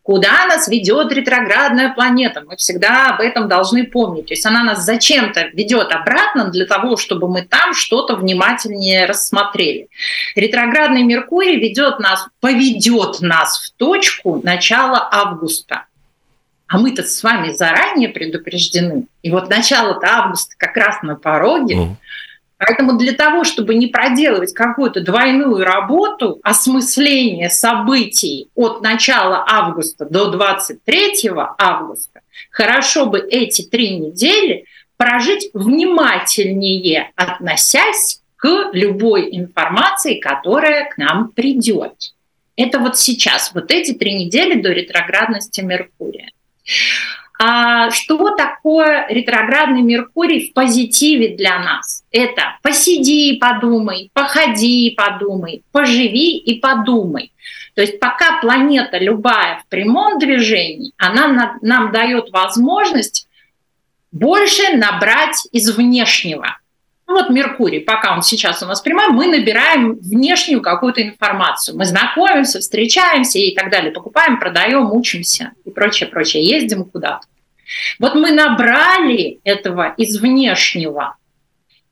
Куда 0.03 0.47
нас 0.47 0.69
ведет 0.69 1.13
ретроградная 1.13 1.93
планета? 1.93 2.41
Мы 2.41 2.57
всегда 2.57 3.11
об 3.11 3.21
этом 3.21 3.47
должны 3.47 3.85
помнить. 3.85 4.29
То 4.29 4.33
есть 4.33 4.47
она 4.47 4.65
нас 4.65 4.87
зачем-то 4.87 5.49
ведет 5.53 5.93
обратно 5.93 6.49
для 6.49 6.65
того, 6.65 6.97
чтобы 6.97 7.29
мы 7.29 7.43
там 7.43 7.75
что-то 7.75 8.17
внимательнее 8.17 9.05
рассмотрели. 9.05 9.89
Ретроградный 10.35 11.03
Меркурий 11.03 11.57
ведет 11.57 11.99
нас, 11.99 12.27
поведет 12.41 13.21
нас 13.21 13.59
в 13.59 13.73
точку 13.77 14.41
начала 14.43 15.07
августа. 15.13 15.88
А 16.69 16.79
мы-то 16.79 17.03
с 17.03 17.23
вами 17.23 17.53
заранее 17.53 18.11
предупреждены. 18.11 19.07
И 19.23 19.31
вот 19.31 19.49
начало-то 19.49 20.07
августа 20.07 20.55
как 20.59 20.77
раз 20.77 21.03
на 21.03 21.17
пороге. 21.17 21.77
Mm. 21.77 21.89
Поэтому 22.59 22.99
для 22.99 23.13
того, 23.13 23.45
чтобы 23.45 23.75
не 23.75 23.87
проделывать 23.87 24.53
какую-то 24.53 25.01
двойную 25.01 25.65
работу 25.65 26.41
осмысления 26.43 27.49
событий 27.49 28.49
от 28.55 28.83
начала 28.83 29.45
августа 29.49 30.05
до 30.05 30.31
23 30.31 31.31
августа, 31.57 32.21
хорошо 32.51 33.07
бы 33.07 33.21
эти 33.21 33.63
три 33.63 33.97
недели 33.99 34.65
прожить 34.97 35.51
внимательнее, 35.55 37.13
относясь 37.15 38.21
к 38.37 38.71
любой 38.73 39.37
информации, 39.37 40.19
которая 40.19 40.91
к 40.91 40.99
нам 40.99 41.29
придет. 41.31 42.13
Это 42.57 42.81
вот 42.81 42.99
сейчас, 42.99 43.53
вот 43.55 43.71
эти 43.71 43.93
три 43.95 44.15
недели 44.15 44.61
до 44.61 44.71
ретроградности 44.71 45.61
Меркурия. 45.61 46.31
А 47.41 47.91
что 47.93 48.31
такое 48.35 49.07
ретроградный 49.09 49.83
Меркурий 49.83 50.49
в 50.49 50.55
позитиве 50.55 51.37
для 51.37 51.61
нас? 51.61 52.05
Это 52.11 52.59
посиди 52.63 53.31
и 53.31 53.39
подумай, 53.39 54.11
походи 54.13 54.89
и 54.89 54.95
подумай, 54.97 55.63
поживи 55.71 56.37
и 56.37 56.59
подумай. 56.59 57.33
То 57.75 57.83
есть 57.83 58.01
пока 58.01 58.41
планета 58.41 58.99
любая 58.99 59.61
в 59.61 59.67
прямом 59.69 60.19
движении, 60.19 60.93
она 60.99 61.59
нам 61.63 61.93
дает 61.93 62.31
возможность 62.31 63.29
больше 64.11 64.77
набрать 64.77 65.47
из 65.53 65.71
внешнего. 65.71 66.59
Ну 67.09 67.15
вот 67.15 67.31
Меркурий, 67.31 67.81
пока 67.81 68.15
он 68.15 68.21
сейчас 68.23 68.63
у 68.63 68.67
нас 68.67 68.83
прямой, 68.83 69.09
мы 69.09 69.29
набираем 69.29 69.95
внешнюю 69.95 70.61
какую-то 70.61 71.03
информацию. 71.03 71.75
Мы 71.75 71.87
знакомимся, 71.87 72.61
встречаемся 72.61 73.39
и 73.39 73.55
так 73.55 73.71
далее, 73.71 73.93
покупаем, 73.93 74.39
продаем, 74.39 74.93
учимся 74.93 75.53
и 75.65 75.71
прочее, 75.71 76.11
прочее, 76.11 76.45
ездим 76.45 76.85
куда-то. 76.85 77.27
Вот 77.99 78.15
мы 78.15 78.31
набрали 78.31 79.41
этого 79.45 79.95
из 79.97 80.21
внешнего, 80.21 81.17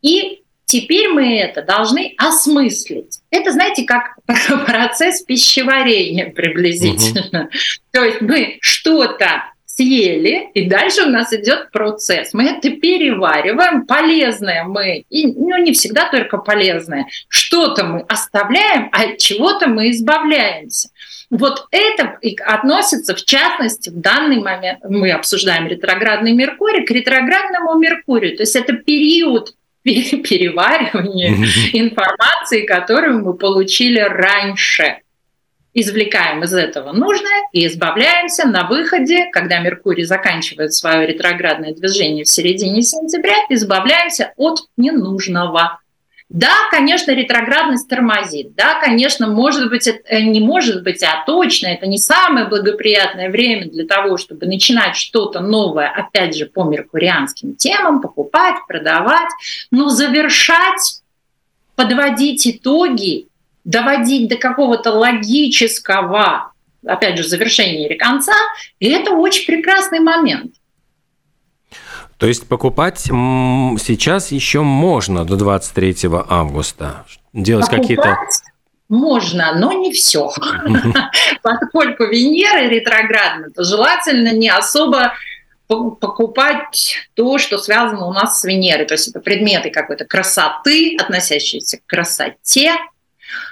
и 0.03 0.43
теперь 0.67 1.09
мы 1.09 1.39
это 1.39 1.63
должны 1.63 2.15
осмыслить. 2.19 3.21
Это, 3.31 3.53
знаете, 3.53 3.85
как 3.85 4.19
процесс 4.67 5.23
пищеварения 5.23 6.31
приблизительно. 6.31 7.45
Угу. 7.45 7.51
То 7.93 8.05
есть 8.05 8.21
мы 8.21 8.59
что-то 8.61 9.45
съели, 9.77 10.49
и 10.55 10.69
дальше 10.69 11.03
у 11.03 11.11
нас 11.11 11.33
идет 11.33 11.71
процесс. 11.71 12.33
Мы 12.33 12.45
это 12.45 12.71
перевариваем, 12.71 13.87
полезное 13.87 14.65
мы, 14.65 15.05
и, 15.11 15.27
ну 15.27 15.63
не 15.63 15.73
всегда 15.73 16.09
только 16.11 16.39
полезное, 16.39 17.07
что-то 17.29 17.85
мы 17.85 18.01
оставляем, 18.09 18.89
а 18.93 19.03
от 19.03 19.19
чего-то 19.19 19.69
мы 19.69 19.91
избавляемся. 19.91 20.89
Вот 21.29 21.67
это 21.73 22.19
относится, 22.47 23.15
в 23.15 23.25
частности, 23.25 23.91
в 23.91 24.01
данный 24.01 24.41
момент, 24.41 24.79
мы 24.89 25.11
обсуждаем 25.11 25.67
ретроградный 25.67 26.33
Меркурий, 26.33 26.87
к 26.87 26.91
ретроградному 26.91 27.79
Меркурию. 27.79 28.37
То 28.37 28.45
есть 28.45 28.57
это 28.57 28.75
период 28.75 29.55
переваривания 29.83 31.35
информации, 31.73 32.65
которую 32.65 33.25
мы 33.25 33.35
получили 33.35 33.99
раньше 33.99 35.01
извлекаем 35.77 36.43
из 36.43 36.55
этого 36.55 36.93
нужное 36.93 37.43
и 37.53 37.67
избавляемся 37.67 38.49
на 38.49 38.67
выходе, 38.67 39.27
когда 39.31 39.59
Меркурий 39.59 40.05
заканчивает 40.05 40.73
свое 40.73 41.07
ретроградное 41.07 41.75
движение 41.75 42.25
в 42.25 42.29
середине 42.29 42.81
сентября, 42.81 43.35
избавляемся 43.51 44.33
от 44.37 44.61
ненужного. 44.79 45.81
Да, 46.31 46.55
конечно, 46.71 47.13
ретроградность 47.13 47.89
тормозит. 47.89 48.55
Да, 48.57 48.81
конечно, 48.81 49.29
может 49.29 49.69
быть, 49.69 49.87
это 49.87 50.23
не 50.23 50.41
может 50.41 50.83
быть, 50.83 51.03
а 51.03 51.23
точно, 51.27 51.69
это 51.69 51.87
не 51.87 51.99
самое 51.99 52.49
благоприятное 52.49 53.31
время 53.31 53.71
для 53.71 53.87
того, 53.87 54.17
чтобы 54.17 54.47
начинать 54.47 54.97
что-то 54.97 55.41
новое, 55.41 55.89
опять 55.89 56.35
же, 56.35 56.47
по 56.47 56.65
меркурианским 56.65 57.55
темам, 57.55 58.01
покупать, 58.01 58.57
продавать, 58.67 59.31
но 59.71 59.91
завершать, 59.91 61.03
подводить 61.77 62.49
итоги 62.49 63.29
доводить 63.67 64.29
до 64.29 64.37
какого-то 64.37 64.93
логического, 64.93 66.53
опять 66.87 67.19
же, 67.19 67.25
завершения 67.25 67.87
или 67.87 67.99
конца, 67.99 68.33
и 68.79 68.89
это 68.89 69.11
очень 69.11 69.45
прекрасный 69.45 70.01
момент. 70.01 70.55
То 72.17 72.27
есть 72.27 72.49
покупать 72.49 73.01
сейчас 73.01 74.33
еще 74.33 74.63
можно 74.63 75.27
до 75.27 75.37
23 75.37 75.97
августа? 76.29 77.05
Делать 77.35 77.69
какие-то... 77.69 78.17
Можно, 78.89 79.53
но 79.57 79.73
не 79.73 79.93
все. 79.93 80.31
Поскольку 81.43 82.05
Венера 82.05 82.69
ретроградна, 82.69 83.51
то 83.51 83.65
желательно 83.65 84.33
не 84.33 84.49
особо 84.49 85.13
покупать 85.67 87.09
то, 87.15 87.39
что 87.39 87.59
связано 87.59 88.07
у 88.07 88.13
нас 88.13 88.41
с 88.41 88.45
Венерой. 88.45 88.87
То 88.87 88.95
есть 88.95 89.09
это 89.09 89.19
предметы 89.19 89.71
какой-то 89.71 90.05
красоты, 90.05 90.97
относящиеся 91.01 91.79
к 91.79 91.87
красоте, 91.87 92.77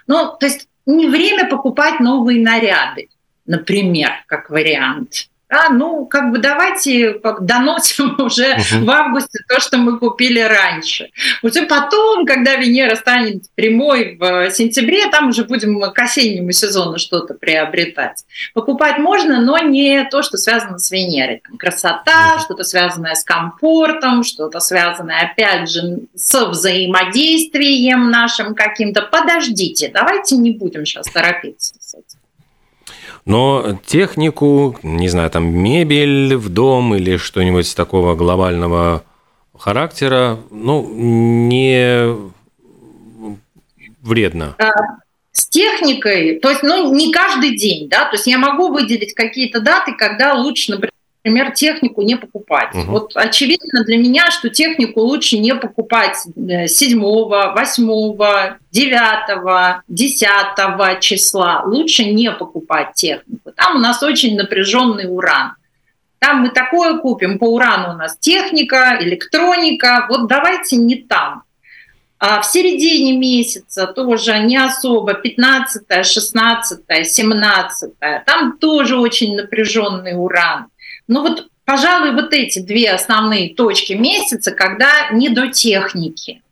ну, 0.07 0.37
то 0.39 0.47
есть 0.47 0.69
не 0.87 1.07
время 1.07 1.49
покупать 1.49 2.01
новые 2.01 2.43
наряды, 2.43 3.09
например, 3.47 4.11
как 4.27 4.51
вариант. 4.51 5.29
А, 5.55 5.69
ну, 5.69 6.07
как 6.07 6.33
бы 6.33 6.39
давайте 6.39 7.21
доносим 7.41 8.17
уже 8.19 8.55
uh-huh. 8.55 8.85
в 8.85 8.91
августе 8.91 9.39
то, 9.49 9.61
что 9.61 9.79
мы 9.79 9.99
купили 9.99 10.41
раньше. 10.41 11.11
Уже 11.43 11.67
потом, 11.67 12.27
когда 12.27 12.57
Венера 12.57 12.97
станет 12.97 13.45
прямой 13.55 14.17
в 14.19 14.51
сентябре, 14.51 15.07
там 15.11 15.29
уже 15.29 15.45
будем 15.45 15.81
к 15.81 15.99
осеннему 15.99 16.51
сезону 16.51 16.99
что-то 16.99 17.35
приобретать. 17.35 18.25
Покупать 18.53 18.99
можно, 18.99 19.41
но 19.41 19.59
не 19.59 20.05
то, 20.11 20.23
что 20.23 20.39
связано 20.39 20.79
с 20.79 20.91
Венерой. 20.91 21.41
Там 21.47 21.57
красота, 21.57 22.37
uh-huh. 22.37 22.41
что-то 22.41 22.65
связанное 22.65 23.15
с 23.15 23.23
комфортом, 23.23 24.25
что-то 24.25 24.59
связанное, 24.59 25.31
опять 25.31 25.71
же, 25.71 26.01
с 26.17 26.47
взаимодействием 26.47 28.11
нашим 28.11 28.55
каким-то. 28.57 29.03
Подождите, 29.03 29.91
давайте 29.93 30.37
не 30.37 30.51
будем 30.51 30.85
сейчас 30.85 31.07
торопиться 31.07 31.75
с 31.79 31.95
этим. 31.95 32.24
Но 33.27 33.79
технику, 33.87 34.79
не 34.83 35.09
знаю, 35.09 35.31
там 35.31 35.47
мебель 35.47 36.37
в 36.37 36.51
дом 36.51 36.95
или 36.95 37.17
что-нибудь 37.17 37.75
такого 37.75 38.15
глобального 38.15 39.03
характера, 39.57 40.39
ну, 40.51 40.87
не 40.95 42.15
вредно. 44.03 44.57
А, 44.59 44.71
с 45.33 45.49
техникой, 45.49 46.39
то 46.39 46.51
есть, 46.51 46.63
ну, 46.63 46.95
не 46.95 47.11
каждый 47.11 47.57
день, 47.57 47.89
да, 47.89 48.05
то 48.05 48.17
есть 48.17 48.27
я 48.27 48.39
могу 48.39 48.69
выделить 48.69 49.15
какие-то 49.15 49.61
даты, 49.61 49.95
когда 49.95 50.35
лучше, 50.35 50.73
например, 50.73 50.93
например, 51.25 51.53
технику 51.53 52.03
не 52.03 52.17
покупать. 52.17 52.75
Угу. 52.75 52.93
Вот 52.93 53.13
очевидно 53.15 53.83
для 53.85 53.97
меня, 53.97 54.31
что 54.31 54.51
технику 54.51 55.01
лучше 55.01 55.39
не 55.39 55.55
покупать 55.55 56.17
7, 56.17 57.01
8, 57.01 58.57
9, 58.71 59.83
10 59.89 61.01
числа. 61.01 61.63
Лучше 61.65 62.05
не 62.05 62.31
покупать 62.31 62.93
технику. 62.95 63.53
Там 63.57 63.77
у 63.77 63.79
нас 63.79 64.03
очень 64.03 64.37
напряженный 64.37 65.07
уран. 65.09 65.55
Там 66.19 66.43
мы 66.43 66.51
такое 66.51 66.99
купим, 66.99 67.39
по 67.39 67.45
урану 67.45 67.95
у 67.95 67.97
нас 67.97 68.17
техника, 68.19 68.99
электроника. 69.01 70.07
Вот 70.09 70.29
давайте 70.29 70.77
не 70.77 70.97
там. 70.97 71.43
А 72.19 72.41
в 72.41 72.47
середине 72.47 73.19
месяца 73.19 73.87
тоже 73.87 74.39
не 74.39 74.57
особо, 74.57 75.15
15, 75.15 76.07
16, 76.07 77.07
17, 77.07 77.91
там 78.25 78.57
тоже 78.59 78.97
очень 78.97 79.37
напряженный 79.37 80.13
уран. 80.17 80.67
Ну 81.07 81.23
вот, 81.23 81.49
пожалуй, 81.65 82.13
вот 82.13 82.33
эти 82.33 82.61
две 82.61 82.91
основные 82.91 83.55
точки 83.55 83.93
месяца, 83.93 84.53
когда 84.53 85.11
не 85.13 85.29
до 85.29 85.49
техники. 85.49 86.43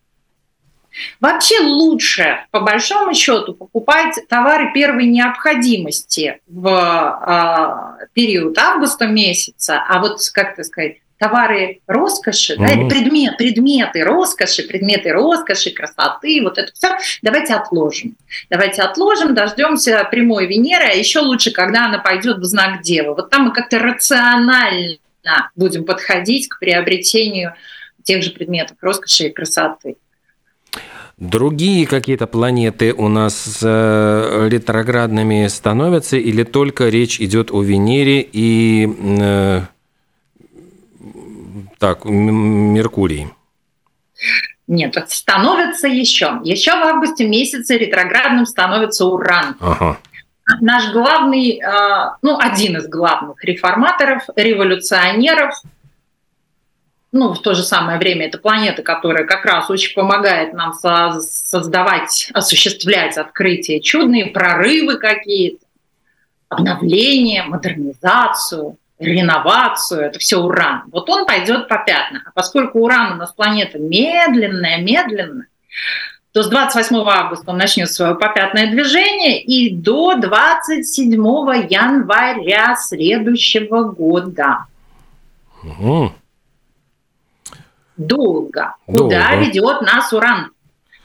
Вообще 1.19 1.59
лучше, 1.59 2.45
по 2.51 2.59
большому 2.59 3.15
счету, 3.15 3.55
покупать 3.55 4.19
товары 4.29 4.71
первой 4.73 5.07
необходимости 5.07 6.39
в 6.45 6.67
э, 6.67 8.05
период 8.13 8.57
августа 8.59 9.07
месяца, 9.07 9.83
а 9.87 9.99
вот, 9.99 10.19
как 10.33 10.53
это 10.53 10.63
сказать, 10.63 10.97
товары 11.17 11.79
роскоши, 11.87 12.53
mm-hmm. 12.53 12.57
да, 12.57 12.73
или 12.73 12.89
предмет, 12.89 13.37
предметы 13.37 14.03
роскоши, 14.03 14.63
предметы 14.63 15.11
роскоши, 15.11 15.71
красоты, 15.71 16.41
вот 16.43 16.57
это 16.57 16.71
все, 16.73 16.97
давайте 17.21 17.53
отложим. 17.53 18.15
Давайте 18.49 18.81
отложим, 18.81 19.33
дождемся 19.33 20.07
прямой 20.09 20.47
Венеры, 20.47 20.85
а 20.85 20.93
еще 20.93 21.19
лучше, 21.19 21.51
когда 21.51 21.85
она 21.85 21.99
пойдет 21.99 22.37
в 22.37 22.43
знак 22.43 22.81
Девы. 22.81 23.15
Вот 23.15 23.29
там 23.29 23.43
мы 23.45 23.53
как-то 23.53 23.79
рационально 23.79 24.97
будем 25.55 25.85
подходить 25.85 26.49
к 26.49 26.59
приобретению 26.59 27.53
тех 28.03 28.21
же 28.23 28.31
предметов 28.31 28.77
роскоши 28.81 29.27
и 29.27 29.31
красоты. 29.31 29.95
Другие 31.17 31.85
какие-то 31.85 32.25
планеты 32.25 32.91
у 32.91 33.07
нас 33.07 33.59
э, 33.61 34.47
ретроградными 34.49 35.47
становятся 35.47 36.17
или 36.17 36.43
только 36.43 36.89
речь 36.89 37.21
идет 37.21 37.51
о 37.51 37.61
Венере 37.61 38.27
и 38.29 38.89
э, 39.19 39.61
так, 41.83 42.05
Меркурий. 42.05 43.27
Нет, 44.67 44.95
становится 45.09 45.89
еще. 45.89 46.39
Еще 46.45 46.71
в 46.71 46.81
августе 46.81 47.27
месяце 47.27 47.77
ретроградным 47.77 48.45
становится 48.45 49.05
Уран. 49.05 49.57
Ага. 49.59 49.97
Наш 50.61 50.93
главный, 50.93 51.59
а, 51.59 52.15
ну, 52.21 52.39
один 52.39 52.77
из 52.77 52.87
главных 52.87 53.43
реформаторов, 53.43 54.23
революционеров, 54.37 55.55
ну, 57.11 57.33
в 57.33 57.41
то 57.41 57.53
же 57.53 57.63
самое 57.63 57.99
время 57.99 58.27
это 58.27 58.37
планета, 58.37 58.81
которая 58.81 59.25
как 59.25 59.43
раз 59.43 59.69
очень 59.69 59.93
помогает 59.93 60.53
нам 60.53 60.71
создавать, 60.71 62.29
осуществлять 62.33 63.17
открытия 63.17 63.81
чудные, 63.81 64.27
прорывы 64.27 64.99
какие-то, 64.99 65.65
обновление, 66.47 67.43
модернизацию 67.43 68.77
реновацию, 68.99 70.01
это 70.01 70.19
все 70.19 70.37
уран. 70.37 70.83
Вот 70.91 71.09
он 71.09 71.25
пойдет 71.25 71.67
по 71.67 71.77
пятна. 71.77 72.23
А 72.25 72.31
поскольку 72.31 72.79
уран 72.79 73.13
у 73.13 73.15
нас 73.15 73.33
планета 73.33 73.79
медленная, 73.79 74.77
медленная, 74.77 75.47
то 76.31 76.41
с 76.41 76.49
28 76.49 76.95
августа 77.07 77.51
он 77.51 77.57
начнет 77.57 77.91
свое 77.91 78.15
попятное 78.15 78.71
движение 78.71 79.41
и 79.41 79.75
до 79.75 80.15
27 80.15 81.11
января 81.11 82.75
следующего 82.75 83.83
года. 83.83 84.65
Угу. 85.63 86.11
Долго. 87.97 88.75
Долго. 88.87 89.03
Куда 89.03 89.35
ведет 89.35 89.81
нас 89.81 90.11
Уран? 90.11 90.51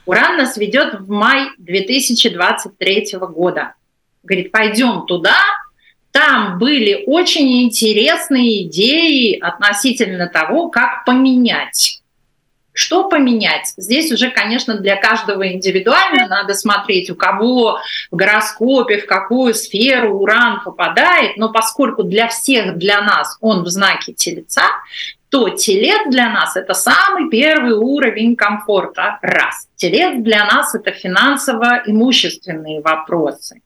Уран 0.05 0.37
нас 0.37 0.57
ведет 0.57 0.99
в 0.99 1.09
май 1.09 1.49
2023 1.59 3.17
года. 3.29 3.75
Говорит, 4.23 4.51
пойдем 4.51 5.05
туда, 5.05 5.37
там 6.11 6.57
были 6.57 7.03
очень 7.05 7.63
интересные 7.63 8.63
идеи 8.63 9.37
относительно 9.39 10.27
того, 10.27 10.69
как 10.69 11.05
поменять. 11.05 12.01
Что 12.73 13.09
поменять? 13.09 13.73
Здесь 13.75 14.11
уже, 14.11 14.29
конечно, 14.29 14.77
для 14.77 14.95
каждого 14.95 15.51
индивидуально 15.51 16.27
надо 16.27 16.53
смотреть, 16.53 17.09
у 17.09 17.15
кого 17.15 17.79
в 18.09 18.15
гороскопе, 18.15 18.99
в 18.99 19.05
какую 19.05 19.53
сферу 19.53 20.17
уран 20.17 20.61
попадает, 20.63 21.35
но 21.35 21.51
поскольку 21.51 22.03
для 22.03 22.29
всех, 22.29 22.77
для 22.77 23.01
нас 23.01 23.37
он 23.41 23.63
в 23.63 23.67
знаке 23.67 24.13
телеца, 24.13 24.63
то 25.29 25.49
телец 25.49 26.09
для 26.09 26.29
нас 26.29 26.55
это 26.55 26.73
самый 26.73 27.29
первый 27.29 27.73
уровень 27.73 28.35
комфорта. 28.35 29.19
Раз. 29.21 29.67
Телец 29.75 30.21
для 30.23 30.45
нас 30.45 30.73
это 30.73 30.91
финансово-имущественные 30.91 32.81
вопросы. 32.81 33.61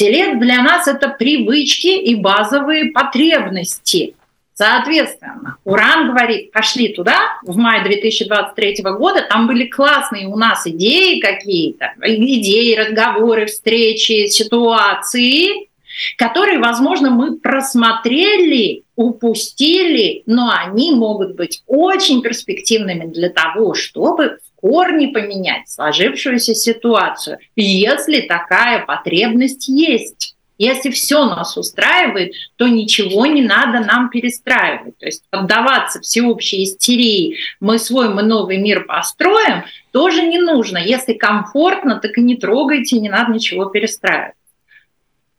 Телец 0.00 0.38
для 0.38 0.62
нас 0.62 0.88
это 0.88 1.10
привычки 1.10 1.88
и 1.88 2.14
базовые 2.14 2.86
потребности. 2.86 4.14
Соответственно, 4.54 5.58
Уран 5.64 6.08
говорит, 6.08 6.52
пошли 6.52 6.94
туда, 6.94 7.18
в 7.42 7.58
мае 7.58 7.84
2023 7.84 8.76
года, 8.96 9.26
там 9.28 9.46
были 9.46 9.66
классные 9.66 10.26
у 10.26 10.38
нас 10.38 10.66
идеи 10.66 11.20
какие-то, 11.20 11.92
идеи, 12.02 12.76
разговоры, 12.76 13.44
встречи, 13.44 14.28
ситуации, 14.28 15.68
которые, 16.16 16.60
возможно, 16.60 17.10
мы 17.10 17.36
просмотрели, 17.36 18.84
упустили, 18.96 20.22
но 20.24 20.50
они 20.50 20.92
могут 20.92 21.34
быть 21.34 21.62
очень 21.66 22.22
перспективными 22.22 23.04
для 23.04 23.28
того, 23.28 23.74
чтобы 23.74 24.38
в 24.62 24.66
корне 24.66 25.08
поменять 25.08 25.68
сложившуюся 25.68 26.54
ситуацию, 26.54 27.38
если 27.56 28.20
такая 28.20 28.84
потребность 28.84 29.68
есть. 29.68 30.36
Если 30.58 30.90
все 30.90 31.24
нас 31.24 31.56
устраивает, 31.56 32.34
то 32.56 32.68
ничего 32.68 33.24
не 33.24 33.40
надо 33.40 33.80
нам 33.80 34.10
перестраивать. 34.10 34.98
То 34.98 35.06
есть 35.06 35.24
поддаваться 35.30 36.00
всеобщей 36.00 36.64
истерии, 36.64 37.38
мы 37.60 37.78
свой, 37.78 38.10
мы 38.12 38.22
новый 38.22 38.58
мир 38.58 38.84
построим, 38.84 39.64
тоже 39.90 40.20
не 40.20 40.38
нужно. 40.38 40.76
Если 40.76 41.14
комфортно, 41.14 41.98
так 41.98 42.18
и 42.18 42.20
не 42.20 42.36
трогайте, 42.36 43.00
не 43.00 43.08
надо 43.08 43.32
ничего 43.32 43.64
перестраивать. 43.64 44.34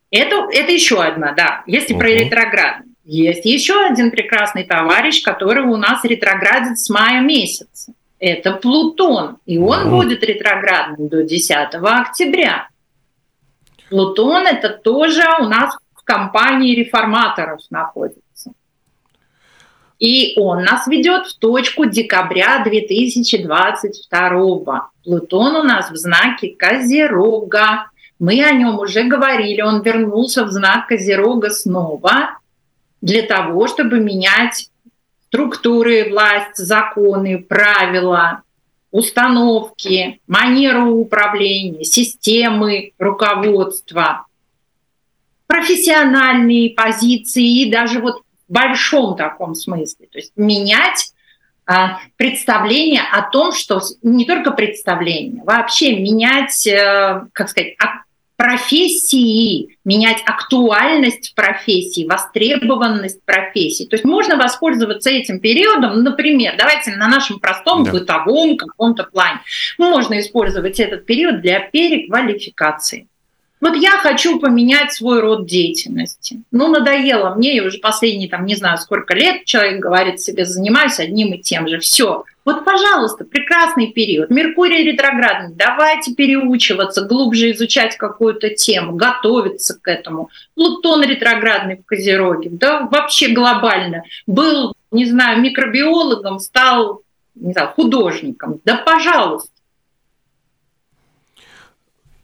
Это, 0.10 0.48
это 0.52 0.72
еще 0.72 1.00
одна, 1.04 1.34
да. 1.34 1.64
Если 1.68 1.96
uh-huh. 1.96 2.00
про 2.00 2.08
ретроград. 2.08 2.78
Есть 3.06 3.46
еще 3.46 3.86
один 3.86 4.10
прекрасный 4.10 4.64
товарищ, 4.64 5.22
который 5.22 5.64
у 5.64 5.78
нас 5.78 6.04
ретроградит 6.04 6.80
с 6.80 6.90
мая 6.90 7.22
месяца. 7.22 7.94
Это 8.22 8.54
Плутон. 8.54 9.40
И 9.48 9.58
он 9.58 9.88
uh-huh. 9.88 9.90
будет 9.90 10.24
ретроградным 10.24 11.10
до 11.10 11.24
10 11.24 11.74
октября. 11.74 12.70
Плутон 13.90 14.46
это 14.46 14.70
тоже 14.70 15.24
у 15.40 15.46
нас 15.46 15.76
в 15.96 16.04
компании 16.04 16.76
реформаторов 16.76 17.62
находится. 17.72 18.52
И 19.98 20.40
он 20.40 20.64
нас 20.64 20.86
ведет 20.88 21.26
в 21.28 21.40
точку 21.40 21.86
декабря 21.86 22.64
2022. 22.64 24.92
Плутон 25.04 25.56
у 25.56 25.64
нас 25.64 25.90
в 25.90 25.96
знаке 25.96 26.56
Козерога. 26.56 27.88
Мы 28.20 28.44
о 28.44 28.54
нем 28.54 28.78
уже 28.80 29.02
говорили, 29.04 29.62
он 29.62 29.82
вернулся 29.82 30.46
в 30.46 30.52
знак 30.52 30.88
Козерога 30.88 31.50
снова 31.50 32.38
для 33.02 33.24
того, 33.24 33.68
чтобы 33.68 34.00
менять 34.00 34.71
структуры, 35.32 36.10
власть, 36.10 36.58
законы, 36.58 37.42
правила, 37.42 38.42
установки, 38.92 40.20
манеру 40.28 40.96
управления, 40.96 41.86
системы 41.86 42.92
руководства, 43.00 44.26
профессиональные 45.48 46.72
позиции 46.72 47.62
и 47.62 47.72
даже 47.72 48.02
вот 48.02 48.24
в 48.50 48.52
большом 48.52 49.16
таком 49.16 49.56
смысле. 49.56 50.08
То 50.12 50.18
есть 50.18 50.34
менять 50.36 51.14
а, 51.66 52.00
представление 52.18 53.04
о 53.10 53.22
том, 53.22 53.54
что 53.54 53.82
не 54.02 54.26
только 54.26 54.52
представление, 54.52 55.44
вообще 55.46 55.98
менять, 55.98 56.68
э, 56.68 57.22
как 57.32 57.48
сказать, 57.48 57.76
профессии, 58.42 59.78
менять 59.86 60.24
актуальность 60.26 61.36
профессии, 61.36 62.08
востребованность 62.08 63.24
профессии. 63.24 63.84
То 63.86 63.94
есть 63.94 64.04
можно 64.04 64.36
воспользоваться 64.36 65.12
этим 65.12 65.40
периодом, 65.40 66.02
например, 66.02 66.56
давайте 66.58 66.90
на 66.96 67.08
нашем 67.08 67.40
простом 67.40 67.84
да. 67.84 67.92
бытовом 67.92 68.58
каком-то 68.58 69.04
плане. 69.04 69.42
Можно 69.78 70.20
использовать 70.20 70.80
этот 70.80 71.06
период 71.06 71.42
для 71.42 71.60
переквалификации. 71.60 73.08
Вот 73.60 73.76
я 73.76 73.92
хочу 73.92 74.40
поменять 74.40 74.92
свой 74.92 75.20
род 75.20 75.46
деятельности. 75.46 76.42
Ну, 76.50 76.68
надоело 76.68 77.36
мне, 77.36 77.56
я 77.56 77.64
уже 77.64 77.78
последние, 77.78 78.28
там, 78.28 78.48
не 78.48 78.56
знаю, 78.56 78.80
сколько 78.80 79.14
лет 79.14 79.46
человек 79.46 79.80
говорит 79.80 80.20
себе, 80.20 80.46
занимаюсь 80.46 81.00
одним 81.00 81.32
и 81.36 81.38
тем 81.38 81.68
же. 81.68 81.78
Все. 81.78 82.24
Вот, 82.44 82.66
пожалуйста, 82.66 83.24
прекрасный 83.24 83.92
период. 83.92 84.32
Меркурий 84.32 84.84
ретроградный. 84.84 85.54
Давайте 85.56 86.16
переучиваться, 86.16 87.06
глубже 87.06 87.52
изучать 87.52 87.98
какую-то 87.98 88.50
тему, 88.50 88.96
готовиться 88.96 89.80
к 89.80 89.88
этому. 89.88 90.30
Плутон 90.56 91.04
ретроградный 91.04 91.78
в 91.78 91.86
Козероге. 91.86 92.50
Да 92.52 92.88
вообще 92.92 93.30
глобально. 93.30 94.04
Был, 94.26 94.74
не 94.92 95.06
знаю, 95.06 95.40
микробиологом, 95.40 96.40
стал, 96.40 97.04
не 97.36 97.54
знаю, 97.54 97.70
художником. 97.70 98.60
Да, 98.66 98.78
пожалуйста. 98.78 99.52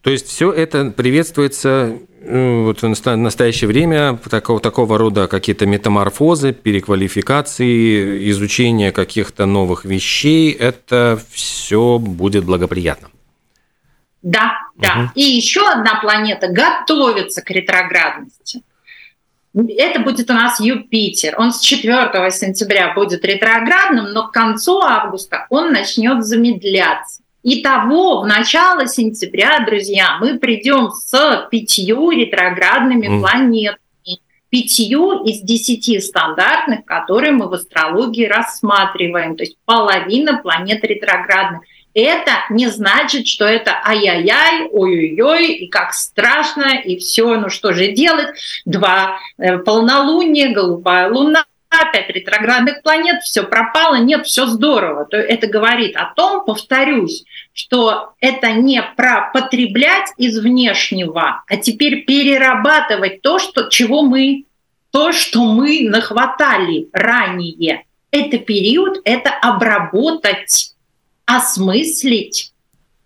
То 0.01 0.09
есть 0.09 0.27
все 0.27 0.51
это 0.51 0.89
приветствуется 0.89 1.99
вот 2.21 2.81
в 2.81 3.15
настоящее 3.15 3.67
время 3.67 4.17
такого, 4.29 4.59
такого 4.59 4.97
рода 4.97 5.27
какие-то 5.27 5.65
метаморфозы, 5.65 6.51
переквалификации, 6.53 8.29
изучение 8.31 8.91
каких-то 8.91 9.45
новых 9.45 9.85
вещей, 9.85 10.51
это 10.51 11.19
все 11.31 11.99
будет 11.99 12.43
благоприятно. 12.45 13.09
Да, 14.21 14.57
да. 14.75 14.93
Угу. 14.97 15.11
И 15.15 15.21
еще 15.21 15.61
одна 15.69 15.99
планета 16.01 16.47
готовится 16.47 17.41
к 17.41 17.49
ретроградности. 17.51 18.61
Это 19.53 19.99
будет 20.01 20.29
у 20.29 20.33
нас 20.33 20.59
Юпитер. 20.59 21.35
Он 21.37 21.51
с 21.51 21.61
4 21.61 22.31
сентября 22.31 22.93
будет 22.93 23.23
ретроградным, 23.25 24.11
но 24.11 24.27
к 24.27 24.31
концу 24.31 24.81
августа 24.81 25.47
он 25.49 25.71
начнет 25.71 26.23
замедляться. 26.23 27.21
Итого, 27.49 28.23
в 28.23 28.27
начало 28.27 28.87
сентября, 28.87 29.61
друзья, 29.65 30.17
мы 30.19 30.37
придем 30.37 30.91
с 30.91 31.47
пятью 31.49 32.09
ретроградными 32.09 33.07
mm. 33.07 33.21
планетами, 33.21 34.19
пятью 34.49 35.23
из 35.23 35.39
десяти 35.39 35.97
стандартных, 36.01 36.83
которые 36.83 37.31
мы 37.31 37.47
в 37.47 37.53
астрологии 37.53 38.25
рассматриваем, 38.25 39.37
то 39.37 39.43
есть 39.43 39.55
половина 39.63 40.39
планет 40.39 40.83
ретроградных. 40.83 41.61
Это 41.93 42.31
не 42.49 42.67
значит, 42.67 43.27
что 43.27 43.45
это 43.45 43.81
ай-яй-яй, 43.81 44.67
ой-ой-ой, 44.69 45.53
и 45.53 45.69
как 45.69 45.93
страшно, 45.93 46.75
и 46.75 46.97
все, 46.97 47.39
ну 47.39 47.47
что 47.47 47.71
же 47.71 47.93
делать? 47.93 48.27
Два 48.65 49.19
э, 49.37 49.57
полнолуния, 49.59 50.53
голубая 50.53 51.09
луна, 51.09 51.45
опять 51.81 52.09
ретроградных 52.09 52.81
планет, 52.81 53.21
все 53.23 53.43
пропало, 53.43 53.95
нет, 53.95 54.25
все 54.25 54.45
здорово. 54.45 55.05
То 55.05 55.17
это 55.17 55.47
говорит 55.47 55.95
о 55.95 56.13
том, 56.15 56.45
повторюсь, 56.45 57.25
что 57.53 58.13
это 58.19 58.51
не 58.51 58.81
про 58.95 59.29
потреблять 59.33 60.11
из 60.17 60.39
внешнего, 60.39 61.43
а 61.47 61.57
теперь 61.57 62.05
перерабатывать 62.05 63.21
то, 63.21 63.39
что, 63.39 63.69
чего 63.69 64.03
мы, 64.03 64.45
то, 64.91 65.11
что 65.11 65.43
мы 65.43 65.87
нахватали 65.89 66.87
ранее. 66.93 67.83
Это 68.11 68.37
период, 68.37 68.99
это 69.03 69.31
обработать, 69.31 70.73
осмыслить 71.25 72.53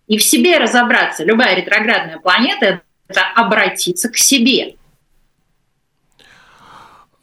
и 0.07 0.17
в 0.17 0.23
себе 0.23 0.57
разобраться. 0.57 1.23
Любая 1.23 1.55
ретроградная 1.55 2.19
планета– 2.19 2.81
это 3.07 3.21
обратиться 3.35 4.09
к 4.09 4.17
себе– 4.17 4.75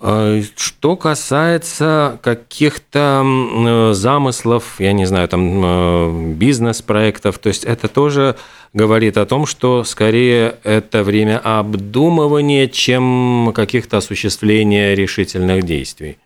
что 0.00 0.96
касается 0.96 2.18
каких-то 2.22 3.24
э, 3.24 3.92
замыслов, 3.94 4.76
я 4.78 4.92
не 4.92 5.06
знаю, 5.06 5.28
там 5.28 5.64
э, 5.64 6.34
бизнес-проектов, 6.34 7.38
то 7.38 7.48
есть 7.48 7.64
это 7.64 7.88
тоже 7.88 8.36
говорит 8.72 9.16
о 9.16 9.26
том, 9.26 9.44
что 9.44 9.82
скорее 9.82 10.54
это 10.62 11.02
время 11.02 11.40
обдумывания, 11.42 12.68
чем 12.68 13.52
каких-то 13.52 13.96
осуществления 13.96 14.94
решительных 14.94 15.64
действий. 15.64 16.18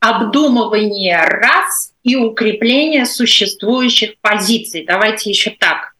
Обдумывание 0.00 1.20
раз 1.20 1.92
и 2.02 2.16
укрепление 2.16 3.06
существующих 3.06 4.16
позиций. 4.20 4.84
Давайте 4.84 5.30
еще 5.30 5.50
так. 5.50 5.94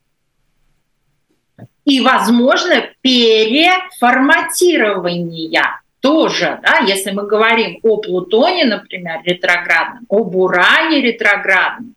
И, 1.84 2.00
возможно, 2.00 2.88
переформатирование 3.02 5.78
тоже, 6.00 6.60
да, 6.62 6.78
если 6.86 7.10
мы 7.10 7.26
говорим 7.26 7.78
о 7.82 7.96
Плутоне, 7.98 8.64
например, 8.64 9.20
ретроградном, 9.24 10.06
об 10.08 10.34
Уране 10.34 11.00
ретроградном, 11.00 11.94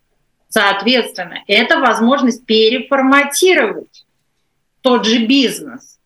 соответственно, 0.48 1.44
это 1.48 1.80
возможность 1.80 2.46
переформатировать 2.46 4.06
тот 4.82 5.06
же 5.06 5.26
бизнес. 5.26 6.00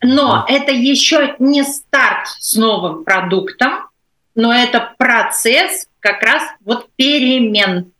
Но 0.00 0.44
это 0.48 0.72
еще 0.72 1.36
не 1.38 1.62
старт 1.62 2.26
с 2.38 2.56
новым 2.56 3.04
продуктом, 3.04 3.88
но 4.34 4.52
это 4.52 4.94
процесс 4.98 5.86
как 6.00 6.22
раз 6.22 6.42
вот 6.64 6.88
перемен, 6.96 7.92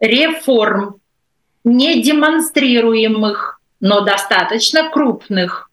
реформ, 0.00 0.96
не 1.64 2.02
демонстрируемых, 2.02 3.60
но 3.80 4.00
достаточно 4.02 4.90
крупных. 4.90 5.69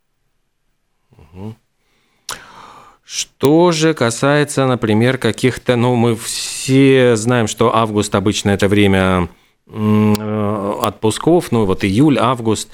Что 3.10 3.72
же 3.72 3.94
касается, 3.94 4.68
например, 4.68 5.18
каких-то, 5.18 5.78
ну, 5.78 5.96
мы 5.96 6.14
все 6.18 7.16
знаем, 7.16 7.48
что 7.48 7.74
август 7.74 8.14
обычно 8.14 8.50
это 8.50 8.68
время 8.68 9.30
э, 9.66 10.74
отпусков, 10.82 11.54
ну, 11.54 11.64
вот 11.64 11.86
июль, 11.86 12.18
август. 12.20 12.70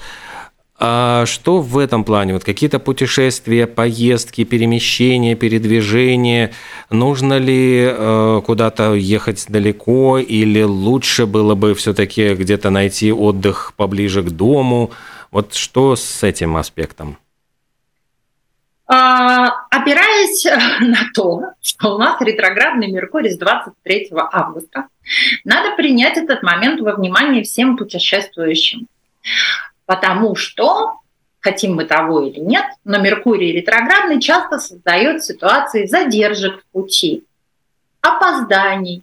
А 0.76 1.24
что 1.26 1.60
в 1.60 1.78
этом 1.78 2.02
плане? 2.02 2.32
Вот 2.32 2.42
какие-то 2.42 2.80
путешествия, 2.80 3.68
поездки, 3.68 4.42
перемещения, 4.42 5.36
передвижения? 5.36 6.50
Нужно 6.90 7.38
ли 7.38 7.86
э, 7.88 8.42
куда-то 8.44 8.94
ехать 8.94 9.44
далеко 9.48 10.18
или 10.18 10.64
лучше 10.64 11.26
было 11.26 11.54
бы 11.54 11.76
все-таки 11.76 12.34
где-то 12.34 12.70
найти 12.70 13.12
отдых 13.12 13.72
поближе 13.76 14.24
к 14.24 14.30
дому? 14.30 14.90
Вот 15.30 15.54
что 15.54 15.94
с 15.94 16.24
этим 16.24 16.56
аспектом? 16.56 17.18
А, 18.86 19.46
опираясь 19.70 20.44
на 20.80 21.10
то, 21.14 21.52
что 21.60 21.94
у 21.94 21.98
нас 21.98 22.20
ретроградный 22.20 22.90
Меркурий 22.90 23.30
с 23.30 23.38
23 23.38 24.10
августа, 24.12 24.88
надо 25.44 25.74
принять 25.76 26.18
этот 26.18 26.42
момент 26.42 26.80
во 26.80 26.94
внимание 26.94 27.42
всем 27.42 27.76
путешествующим. 27.76 28.86
Потому 29.86 30.34
что, 30.36 31.00
хотим 31.40 31.76
мы 31.76 31.84
того 31.84 32.22
или 32.22 32.40
нет, 32.40 32.64
но 32.84 32.98
Меркурий 32.98 33.52
ретроградный 33.52 34.20
часто 34.20 34.58
создает 34.58 35.24
ситуации 35.24 35.86
задержек 35.86 36.60
в 36.60 36.72
пути, 36.72 37.24
опозданий, 38.00 39.02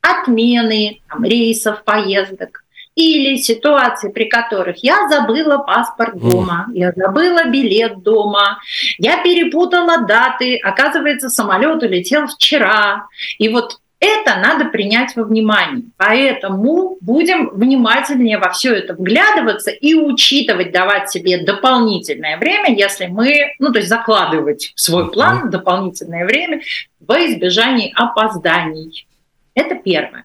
отмены 0.00 1.00
там, 1.08 1.24
рейсов, 1.24 1.84
поездок 1.84 2.61
или 2.94 3.36
ситуации, 3.36 4.10
при 4.10 4.24
которых 4.24 4.82
я 4.84 5.08
забыла 5.08 5.58
паспорт 5.58 6.18
дома, 6.18 6.66
я 6.74 6.92
забыла 6.94 7.44
билет 7.44 8.02
дома, 8.02 8.58
я 8.98 9.22
перепутала 9.22 10.06
даты, 10.06 10.58
оказывается, 10.62 11.28
самолет 11.28 11.82
улетел 11.82 12.26
вчера. 12.26 13.06
И 13.38 13.48
вот 13.48 13.78
это 14.02 14.36
надо 14.36 14.64
принять 14.64 15.14
во 15.14 15.22
внимание. 15.22 15.84
Поэтому 15.96 16.98
будем 17.00 17.50
внимательнее 17.50 18.36
во 18.38 18.50
все 18.50 18.74
это 18.74 18.94
вглядываться 18.94 19.70
и 19.70 19.94
учитывать, 19.94 20.72
давать 20.72 21.10
себе 21.10 21.44
дополнительное 21.44 22.36
время, 22.36 22.74
если 22.76 23.06
мы, 23.06 23.54
ну 23.60 23.70
то 23.72 23.78
есть 23.78 23.88
закладывать 23.88 24.72
в 24.74 24.80
свой 24.80 25.10
план 25.12 25.50
дополнительное 25.50 26.26
время 26.26 26.62
во 26.98 27.18
избежании 27.26 27.92
опозданий. 27.96 29.06
Это 29.54 29.76
первое. 29.76 30.24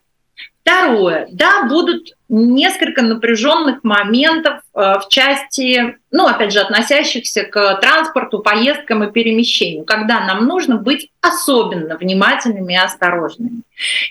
Второе, 0.67 1.29
да, 1.31 1.63
будут 1.63 2.09
несколько 2.27 3.01
напряженных 3.01 3.85
моментов 3.85 4.59
э, 4.73 4.79
в 4.99 5.07
части, 5.07 5.97
ну, 6.11 6.27
опять 6.27 6.51
же, 6.51 6.59
относящихся 6.59 7.43
к 7.43 7.75
транспорту, 7.75 8.39
поездкам 8.39 9.05
и 9.05 9.11
перемещению, 9.11 9.85
когда 9.85 10.19
нам 10.25 10.45
нужно 10.45 10.75
быть 10.75 11.09
особенно 11.21 11.95
внимательными 11.95 12.73
и 12.73 12.77
осторожными. 12.77 13.61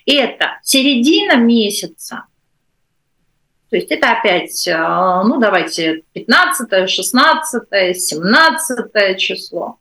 Это 0.06 0.58
середина 0.62 1.36
месяца, 1.36 2.24
то 3.68 3.76
есть 3.76 3.90
это 3.90 4.12
опять, 4.12 4.66
э, 4.66 5.22
ну, 5.26 5.38
давайте, 5.38 6.04
15, 6.14 6.88
16, 6.88 7.64
17 7.94 9.18
число. 9.18 9.78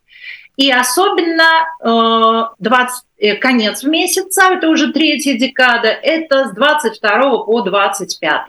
И 0.58 0.72
особенно 0.72 2.54
20, 2.60 3.04
э, 3.18 3.28
э, 3.28 3.36
конец 3.36 3.84
месяца, 3.84 4.54
это 4.54 4.70
уже 4.70 4.94
третья 4.94 5.38
декада, 5.38 5.90
это 5.90 6.48
с 6.48 6.54
22 6.54 7.44
по 7.44 7.62
25. 7.62 8.42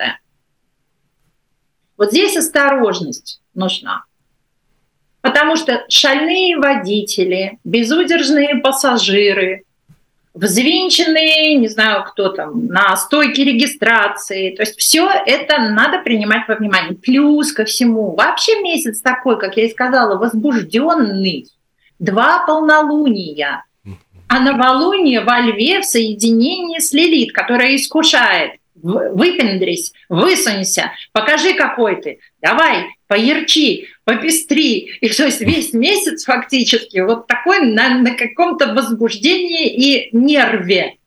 Вот 1.96 2.10
здесь 2.10 2.36
осторожность 2.36 3.40
нужна. 3.54 4.04
Потому 5.20 5.56
что 5.56 5.84
шальные 5.88 6.58
водители, 6.58 7.58
безудержные 7.64 8.56
пассажиры, 8.56 9.64
взвинченные, 10.34 11.56
не 11.56 11.66
знаю, 11.66 12.04
кто 12.04 12.28
там, 12.28 12.66
на 12.66 12.96
стойке 12.96 13.42
регистрации. 13.42 14.54
То 14.54 14.62
есть 14.62 14.78
все 14.78 15.08
это 15.08 15.58
надо 15.58 15.98
принимать 15.98 16.46
во 16.46 16.54
внимание. 16.54 16.94
Плюс 16.94 17.52
ко 17.52 17.64
всему, 17.64 18.14
вообще 18.14 18.60
месяц 18.62 19.00
такой, 19.00 19.40
как 19.40 19.56
я 19.56 19.64
и 19.64 19.70
сказала, 19.70 20.16
возбужденный, 20.16 21.48
два 21.98 22.44
полнолуния. 22.46 23.64
А 24.28 24.40
новолуние 24.40 25.20
во 25.20 25.40
льве 25.40 25.80
в 25.80 25.84
соединении 25.84 26.80
с 26.80 26.92
Лилит, 26.92 27.32
которая 27.32 27.76
искушает. 27.76 28.52
Выпендрись, 28.74 29.92
высунься, 30.08 30.92
покажи 31.12 31.54
какой 31.54 31.96
ты, 32.00 32.18
давай, 32.42 32.84
поярчи, 33.06 33.88
попестри. 34.04 34.98
И 35.00 35.08
то 35.08 35.24
есть 35.24 35.40
весь 35.40 35.72
месяц 35.72 36.24
фактически 36.24 36.98
вот 36.98 37.26
такой 37.26 37.60
на, 37.60 37.98
на 38.00 38.14
каком-то 38.14 38.74
возбуждении 38.74 39.72
и 39.74 40.16
нерве. 40.16 40.98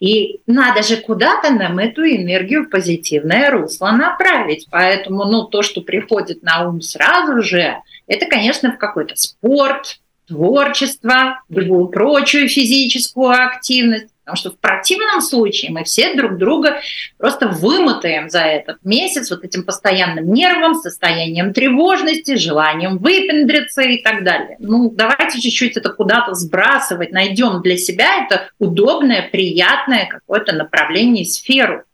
И 0.00 0.40
надо 0.46 0.82
же 0.82 0.96
куда-то 0.96 1.50
нам 1.50 1.78
эту 1.78 2.02
энергию 2.02 2.64
в 2.64 2.70
позитивное 2.70 3.50
русло 3.50 3.90
направить. 3.92 4.66
Поэтому 4.70 5.24
ну, 5.24 5.44
то, 5.44 5.62
что 5.62 5.82
приходит 5.82 6.42
на 6.42 6.68
ум 6.68 6.80
сразу 6.80 7.42
же, 7.42 7.76
это, 8.06 8.26
конечно, 8.26 8.72
в 8.72 8.78
какой-то 8.78 9.14
спорт, 9.16 10.00
творчество, 10.26 11.42
любую 11.48 11.88
прочую 11.88 12.48
физическую 12.48 13.30
активность. 13.30 14.08
Потому 14.24 14.36
что 14.36 14.50
в 14.52 14.58
противном 14.58 15.20
случае 15.20 15.70
мы 15.70 15.84
все 15.84 16.14
друг 16.14 16.38
друга 16.38 16.80
просто 17.18 17.46
вымотаем 17.46 18.30
за 18.30 18.40
этот 18.40 18.78
месяц 18.82 19.30
вот 19.30 19.44
этим 19.44 19.64
постоянным 19.64 20.32
нервом, 20.32 20.76
состоянием 20.76 21.52
тревожности, 21.52 22.36
желанием 22.36 22.96
выпендриться 22.96 23.82
и 23.82 24.02
так 24.02 24.24
далее. 24.24 24.56
Ну, 24.60 24.90
давайте 24.90 25.42
чуть-чуть 25.42 25.76
это 25.76 25.90
куда-то 25.90 26.32
сбрасывать, 26.32 27.12
найдем 27.12 27.60
для 27.60 27.76
себя 27.76 28.24
это 28.24 28.48
удобное, 28.58 29.28
приятное 29.30 30.06
какое-то 30.06 30.54
направление, 30.54 31.26
сферу. 31.26 31.84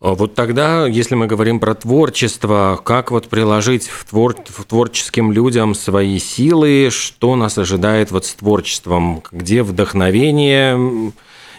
А 0.00 0.14
вот 0.14 0.34
тогда, 0.34 0.86
если 0.86 1.14
мы 1.14 1.26
говорим 1.26 1.60
про 1.60 1.74
творчество, 1.74 2.80
как 2.82 3.10
вот 3.10 3.28
приложить 3.28 3.86
в, 3.86 4.08
твор 4.08 4.34
в 4.46 4.64
творческим 4.64 5.30
людям 5.30 5.74
свои 5.74 6.18
силы, 6.18 6.88
что 6.90 7.36
нас 7.36 7.58
ожидает 7.58 8.10
вот 8.10 8.24
с 8.24 8.32
творчеством, 8.32 9.22
где 9.30 9.62
вдохновение 9.62 11.12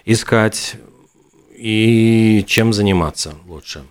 искать 0.05 0.73
и 1.55 2.43
чем 2.47 2.73
заниматься 2.73 3.35
лучше? 3.45 3.83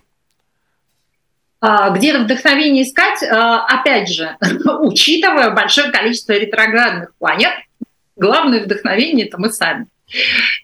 А, 1.61 1.91
где 1.91 2.19
вдохновение 2.19 2.83
искать, 2.83 3.23
а, 3.23 3.65
опять 3.67 4.09
же, 4.09 4.37
учитывая 4.81 5.51
большое 5.51 5.93
количество 5.93 6.33
ретроградных 6.33 7.15
планет, 7.21 7.53
главное 8.17 8.65
вдохновение– 8.65 9.27
это 9.29 9.39
мы 9.39 9.53
сами. 9.53 9.87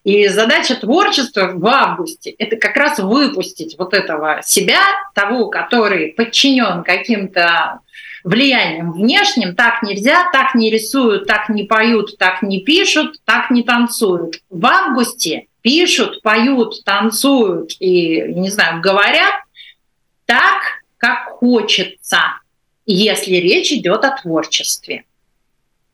И 0.05 0.29
задача 0.29 0.75
творчества 0.75 1.53
в 1.55 1.67
августе– 1.67 2.31
это 2.39 2.57
как 2.57 2.77
раз 2.77 2.99
выпустить 2.99 3.77
вот 3.79 3.95
этого 3.95 4.41
себя, 4.45 4.81
того, 5.15 5.49
который 5.49 6.09
подчинен 6.09 6.83
каким-то 6.83 7.81
влиянием 8.25 8.93
внешним, 8.93 9.55
так 9.55 9.83
нельзя, 9.83 10.29
так 10.33 10.57
не 10.57 10.71
рисуют, 10.71 11.27
так 11.27 11.49
не 11.49 11.63
поют, 11.63 12.19
так 12.19 12.43
не 12.43 12.61
пишут, 12.61 13.21
так 13.25 13.51
не 13.51 13.63
танцуют. 13.63 14.41
В 14.51 14.67
августе 14.67 15.47
пишут, 15.63 16.23
поют, 16.23 16.85
танцуют 16.85 17.73
и, 17.79 18.23
не 18.35 18.51
знаю, 18.51 18.81
говорят 18.81 19.33
так, 20.25 20.61
как 20.99 21.27
хочется, 21.39 22.19
если 22.85 23.37
речь 23.37 23.71
идет 23.73 24.05
о 24.05 24.11
творчестве. 24.11 25.05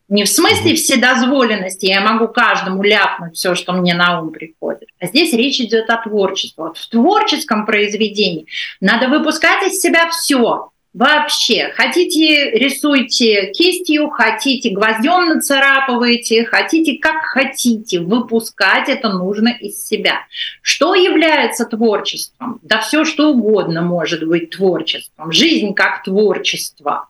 Не 0.09 0.25
в 0.25 0.29
смысле 0.29 0.75
вседозволенности, 0.75 1.85
я 1.85 2.01
могу 2.01 2.27
каждому 2.27 2.83
ляпнуть 2.83 3.35
все, 3.35 3.55
что 3.55 3.73
мне 3.73 3.93
на 3.93 4.21
ум 4.21 4.31
приходит. 4.31 4.89
А 4.99 5.07
здесь 5.07 5.33
речь 5.33 5.59
идет 5.59 5.89
о 5.89 5.97
творчестве. 5.97 6.65
Вот 6.65 6.77
в 6.77 6.89
творческом 6.89 7.65
произведении 7.65 8.45
надо 8.81 9.07
выпускать 9.07 9.67
из 9.67 9.79
себя 9.79 10.09
все. 10.09 10.69
Вообще, 10.93 11.71
хотите 11.73 12.51
рисуйте 12.51 13.51
кистью, 13.51 14.09
хотите 14.09 14.69
гвоздем 14.69 15.29
нацарапываете, 15.29 16.45
хотите 16.45 16.99
как 16.99 17.23
хотите, 17.23 17.99
выпускать 17.99 18.89
это 18.89 19.09
нужно 19.09 19.47
из 19.47 19.83
себя. 19.83 20.19
Что 20.61 20.93
является 20.93 21.65
творчеством? 21.65 22.59
Да 22.61 22.79
все 22.79 23.05
что 23.05 23.31
угодно 23.31 23.81
может 23.81 24.27
быть 24.27 24.51
творчеством. 24.51 25.31
Жизнь 25.31 25.73
как 25.73 26.03
творчество. 26.03 27.07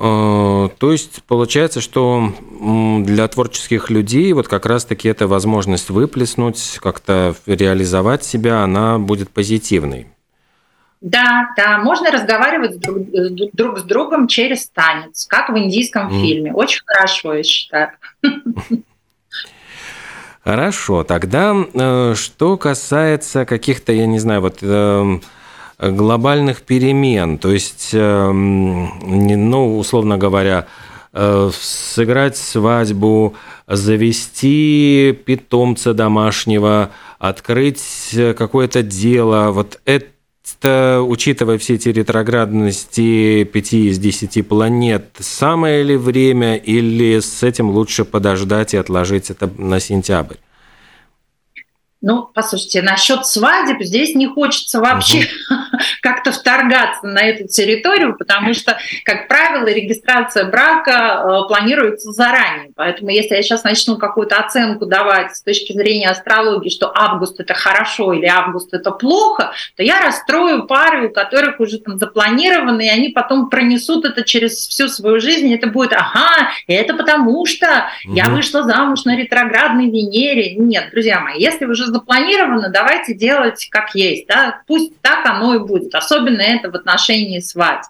То 0.00 0.92
есть 0.92 1.22
получается, 1.24 1.82
что 1.82 2.32
для 3.04 3.28
творческих 3.28 3.90
людей 3.90 4.32
вот 4.32 4.48
как 4.48 4.64
раз-таки 4.64 5.08
эта 5.08 5.28
возможность 5.28 5.90
выплеснуть, 5.90 6.78
как-то 6.80 7.34
реализовать 7.44 8.24
себя, 8.24 8.62
она 8.62 8.98
будет 8.98 9.28
позитивной. 9.28 10.06
Да, 11.02 11.50
да, 11.56 11.78
можно 11.78 12.10
разговаривать 12.10 12.78
друг, 12.78 12.98
друг 13.52 13.78
с 13.78 13.82
другом 13.82 14.26
через 14.26 14.68
танец, 14.68 15.26
как 15.26 15.50
в 15.50 15.58
индийском 15.58 16.08
mm. 16.08 16.20
фильме. 16.22 16.52
Очень 16.52 16.82
хорошо, 16.86 17.34
я 17.34 17.42
считаю. 17.42 17.90
Хорошо, 20.42 21.04
тогда 21.04 21.54
э, 21.54 22.14
что 22.16 22.56
касается 22.56 23.44
каких-то, 23.44 23.92
я 23.92 24.06
не 24.06 24.18
знаю, 24.18 24.40
вот 24.40 24.58
эм, 24.62 25.22
глобальных 25.80 26.62
перемен. 26.62 27.38
То 27.38 27.50
есть, 27.50 27.90
эм, 27.92 28.92
ну, 29.50 29.78
условно 29.78 30.18
говоря, 30.18 30.66
э, 31.12 31.50
сыграть 31.52 32.36
свадьбу, 32.36 33.34
завести 33.66 35.18
питомца 35.24 35.94
домашнего, 35.94 36.90
открыть 37.18 38.14
какое-то 38.36 38.82
дело. 38.82 39.50
Вот 39.52 39.80
это, 39.84 41.00
учитывая 41.02 41.58
все 41.58 41.74
эти 41.74 41.88
ретроградности 41.88 43.44
5 43.44 43.72
из 43.72 43.98
10 43.98 44.46
планет, 44.46 45.06
самое 45.18 45.82
ли 45.82 45.96
время 45.96 46.56
или 46.56 47.20
с 47.20 47.42
этим 47.42 47.70
лучше 47.70 48.04
подождать 48.04 48.74
и 48.74 48.76
отложить 48.76 49.30
это 49.30 49.50
на 49.56 49.80
сентябрь? 49.80 50.36
Ну, 52.02 52.30
послушайте, 52.34 52.80
насчет 52.80 53.26
свадеб 53.26 53.82
здесь 53.82 54.14
не 54.14 54.26
хочется 54.26 54.80
вообще 54.80 55.20
uh-huh. 55.20 55.69
Как-то 56.02 56.32
вторгаться 56.32 57.06
на 57.06 57.20
эту 57.20 57.48
территорию, 57.48 58.16
потому 58.16 58.54
что, 58.54 58.76
как 59.04 59.28
правило, 59.28 59.66
регистрация 59.66 60.44
брака 60.44 60.90
э, 60.90 61.48
планируется 61.48 62.12
заранее. 62.12 62.70
Поэтому 62.76 63.10
если 63.10 63.34
я 63.34 63.42
сейчас 63.42 63.64
начну 63.64 63.96
какую-то 63.96 64.36
оценку 64.36 64.86
давать 64.86 65.36
с 65.36 65.42
точки 65.42 65.72
зрения 65.72 66.08
астрологии, 66.08 66.68
что 66.68 66.90
август 66.94 67.40
это 67.40 67.54
хорошо 67.54 68.12
или 68.12 68.26
август 68.26 68.72
это 68.74 68.90
плохо, 68.90 69.52
то 69.76 69.82
я 69.82 70.00
расстрою 70.00 70.66
пары, 70.66 71.08
у 71.08 71.12
которых 71.12 71.60
уже 71.60 71.78
там 71.78 71.98
запланированы, 71.98 72.86
и 72.86 72.90
они 72.90 73.08
потом 73.08 73.48
пронесут 73.50 74.04
это 74.04 74.22
через 74.22 74.52
всю 74.68 74.88
свою 74.88 75.20
жизнь, 75.20 75.52
это 75.52 75.66
будет, 75.66 75.92
ага, 75.92 76.50
это 76.66 76.94
потому 76.94 77.46
что 77.46 77.66
uh-huh. 77.66 78.14
я 78.14 78.26
вышла 78.26 78.62
замуж 78.62 79.04
на 79.04 79.16
ретроградной 79.16 79.86
Венере. 79.86 80.54
Нет, 80.56 80.90
друзья 80.92 81.20
мои, 81.20 81.40
если 81.40 81.64
уже 81.64 81.86
запланировано, 81.86 82.68
давайте 82.68 83.14
делать 83.14 83.68
как 83.70 83.94
есть. 83.94 84.26
Да? 84.26 84.62
Пусть 84.66 85.00
так 85.00 85.24
оно 85.26 85.54
и 85.54 85.58
будет. 85.58 85.69
Особенно 85.94 86.40
это 86.40 86.70
в 86.70 86.74
отношении 86.74 87.40
свадьб. 87.40 87.88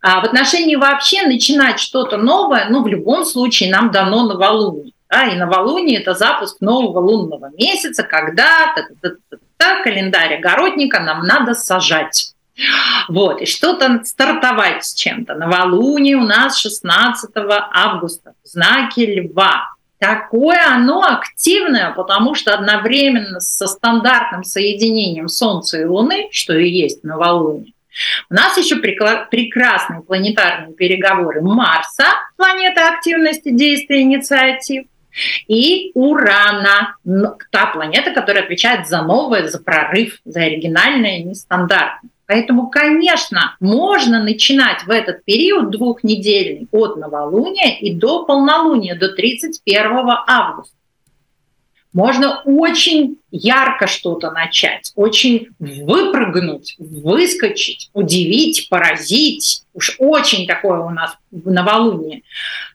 А 0.00 0.20
в 0.20 0.24
отношении 0.24 0.76
вообще 0.76 1.22
начинать 1.22 1.80
что-то 1.80 2.16
новое, 2.16 2.68
ну, 2.68 2.82
в 2.82 2.86
любом 2.86 3.24
случае 3.24 3.70
нам 3.70 3.90
дано 3.90 4.24
новолуние. 4.24 4.92
Да? 5.10 5.24
И 5.24 5.36
новолуние– 5.36 6.00
это 6.00 6.14
запуск 6.14 6.60
нового 6.60 7.00
лунного 7.00 7.50
месяца, 7.58 8.02
когда 8.02 8.74
календарь 9.82 10.36
огородника 10.36 11.00
нам 11.00 11.26
надо 11.26 11.54
сажать. 11.54 12.34
Вот, 13.08 13.40
и 13.42 13.46
что-то 13.46 14.02
стартовать 14.04 14.84
с 14.84 14.94
чем-то. 14.94 15.34
Новолуние 15.34 16.16
у 16.16 16.24
нас 16.24 16.56
16 16.56 17.30
августа 17.34 18.32
в 18.42 18.48
знаке 18.48 19.20
Льва. 19.20 19.75
Такое 19.98 20.58
оно 20.66 21.02
активное, 21.02 21.92
потому 21.92 22.34
что 22.34 22.52
одновременно 22.52 23.40
со 23.40 23.66
стандартным 23.66 24.44
соединением 24.44 25.28
Солнца 25.28 25.80
и 25.80 25.84
Луны, 25.84 26.28
что 26.32 26.56
и 26.56 26.68
есть 26.68 27.02
новолуние, 27.02 27.72
у 28.28 28.34
нас 28.34 28.58
еще 28.58 28.76
прекрасные 28.76 30.02
планетарные 30.02 30.74
переговоры 30.74 31.40
Марса, 31.40 32.04
планета 32.36 32.90
активности, 32.90 33.50
действия, 33.50 34.02
инициатив, 34.02 34.84
и 35.48 35.92
Урана, 35.94 36.96
та 37.50 37.66
планета, 37.66 38.10
которая 38.10 38.44
отвечает 38.44 38.86
за 38.86 39.00
новое, 39.00 39.48
за 39.48 39.62
прорыв, 39.62 40.20
за 40.26 40.42
оригинальное, 40.42 41.22
нестандартное. 41.22 42.10
Поэтому, 42.26 42.68
конечно, 42.68 43.56
можно 43.60 44.22
начинать 44.22 44.82
в 44.84 44.90
этот 44.90 45.24
период 45.24 45.70
двухнедельный 45.70 46.66
от 46.72 46.96
новолуния 46.96 47.78
и 47.78 47.94
до 47.94 48.24
полнолуния, 48.24 48.98
до 48.98 49.10
31 49.10 50.08
августа. 50.26 50.74
Можно 51.92 52.42
очень 52.44 53.16
ярко 53.30 53.86
что-то 53.86 54.30
начать, 54.30 54.92
очень 54.96 55.48
выпрыгнуть, 55.58 56.74
выскочить, 56.78 57.88
удивить, 57.94 58.68
поразить. 58.68 59.62
Уж 59.72 59.96
очень 59.98 60.46
такое 60.46 60.80
у 60.80 60.90
нас 60.90 61.16
новолуние. 61.30 62.20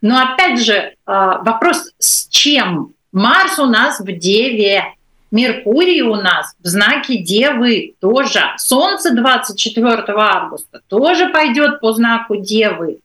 Но 0.01 0.19
опять 0.19 0.59
же, 0.59 0.95
а, 1.05 1.37
вопрос 1.43 1.91
с 1.99 2.27
чем? 2.29 2.93
Марс 3.11 3.59
у 3.59 3.65
нас 3.65 3.99
в 3.99 4.11
Деве, 4.11 4.85
Меркурий 5.31 6.01
у 6.01 6.15
нас 6.15 6.53
в 6.59 6.67
знаке 6.67 7.17
Девы 7.17 7.95
тоже. 8.01 8.41
Солнце 8.57 9.11
24 9.15 10.03
августа 10.07 10.81
тоже 10.87 11.29
пойдет 11.29 11.79
по 11.79 11.93
знаку 11.93 12.35
Девы. 12.35 12.99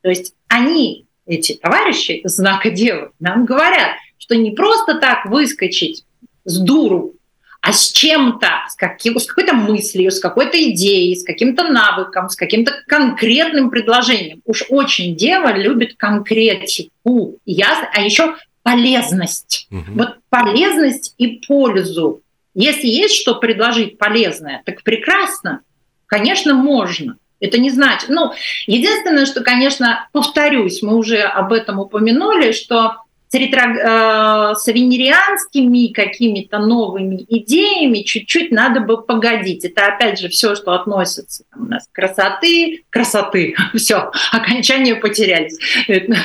То 0.00 0.08
есть 0.08 0.34
они, 0.48 1.04
эти 1.26 1.54
товарищи 1.54 2.22
знака 2.24 2.70
Девы, 2.70 3.10
нам 3.20 3.44
говорят, 3.44 3.90
что 4.16 4.36
не 4.36 4.52
просто 4.52 4.98
так 4.98 5.26
выскочить 5.26 6.04
с 6.44 6.58
дуру, 6.58 7.12
а 7.60 7.72
с 7.72 7.90
чем-то, 7.90 8.48
с, 8.68 8.76
каким, 8.76 9.18
с 9.18 9.26
какой-то 9.26 9.52
мыслью, 9.52 10.10
с 10.12 10.20
какой-то 10.20 10.56
идеей, 10.70 11.16
с 11.16 11.24
каким-то 11.24 11.64
навыком, 11.64 12.28
с 12.28 12.36
каким-то 12.36 12.72
конкретным 12.86 13.70
предложением. 13.70 14.40
Уж 14.44 14.66
очень 14.68 15.16
дева 15.16 15.52
любит 15.52 15.96
конкретику. 15.96 17.38
Я, 17.44 17.90
а 17.92 18.00
еще 18.00 18.36
полезность. 18.66 19.68
Угу. 19.70 19.92
Вот 19.94 20.16
полезность 20.28 21.14
и 21.18 21.40
пользу. 21.46 22.22
Если 22.52 22.88
есть 22.88 23.14
что 23.14 23.36
предложить 23.36 23.96
полезное, 23.96 24.62
так 24.66 24.82
прекрасно. 24.82 25.60
Конечно, 26.06 26.54
можно. 26.54 27.16
Это 27.38 27.58
не 27.58 27.70
значит. 27.70 28.08
Ну, 28.08 28.32
единственное, 28.66 29.26
что, 29.26 29.42
конечно, 29.42 30.08
повторюсь, 30.10 30.82
мы 30.82 30.96
уже 30.96 31.20
об 31.20 31.52
этом 31.52 31.78
упомянули, 31.78 32.50
что 32.50 32.96
с, 33.28 33.34
ретро, 33.34 34.52
э, 34.52 34.54
с 34.54 34.66
венерианскими 34.68 35.92
какими-то 35.92 36.58
новыми 36.58 37.24
идеями 37.28 38.02
чуть-чуть 38.02 38.52
надо 38.52 38.80
бы 38.80 39.02
погодить. 39.02 39.64
Это 39.64 39.86
опять 39.86 40.20
же 40.20 40.28
все, 40.28 40.54
что 40.54 40.72
относится 40.72 41.44
там, 41.50 41.64
у 41.64 41.66
нас 41.66 41.88
красоты, 41.92 42.84
красоты, 42.90 43.56
все, 43.74 44.12
окончания 44.32 44.94
потерялись. 44.94 45.58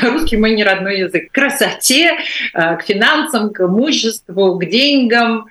Русский 0.03 0.37
мой 0.37 0.53
не 0.53 0.63
родной 0.63 0.99
язык. 0.99 1.31
К 1.31 1.33
красоте, 1.33 2.17
э, 2.53 2.77
к 2.77 2.83
финансам, 2.83 3.51
к 3.51 3.61
имуществу, 3.61 4.59
к 4.59 4.65
деньгам. 4.65 5.47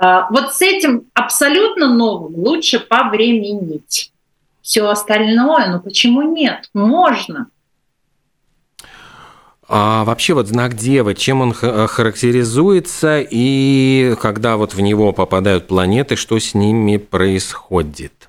Э, 0.00 0.22
вот 0.30 0.54
с 0.54 0.62
этим 0.62 1.06
абсолютно 1.14 1.92
новым 1.92 2.34
лучше 2.36 2.78
повременить. 2.78 4.12
Все 4.62 4.88
остальное, 4.88 5.66
ну 5.66 5.80
почему 5.80 6.22
нет? 6.22 6.70
Можно. 6.72 7.48
А 9.74 10.04
вообще 10.04 10.34
вот 10.34 10.48
знак 10.48 10.74
Девы, 10.74 11.14
чем 11.14 11.40
он 11.40 11.54
э, 11.62 11.86
характеризуется 11.86 13.20
и 13.22 14.14
когда 14.20 14.58
вот 14.58 14.74
в 14.74 14.80
него 14.82 15.14
попадают 15.14 15.66
планеты, 15.66 16.14
что 16.14 16.38
с 16.38 16.52
ними 16.52 16.98
происходит? 16.98 18.28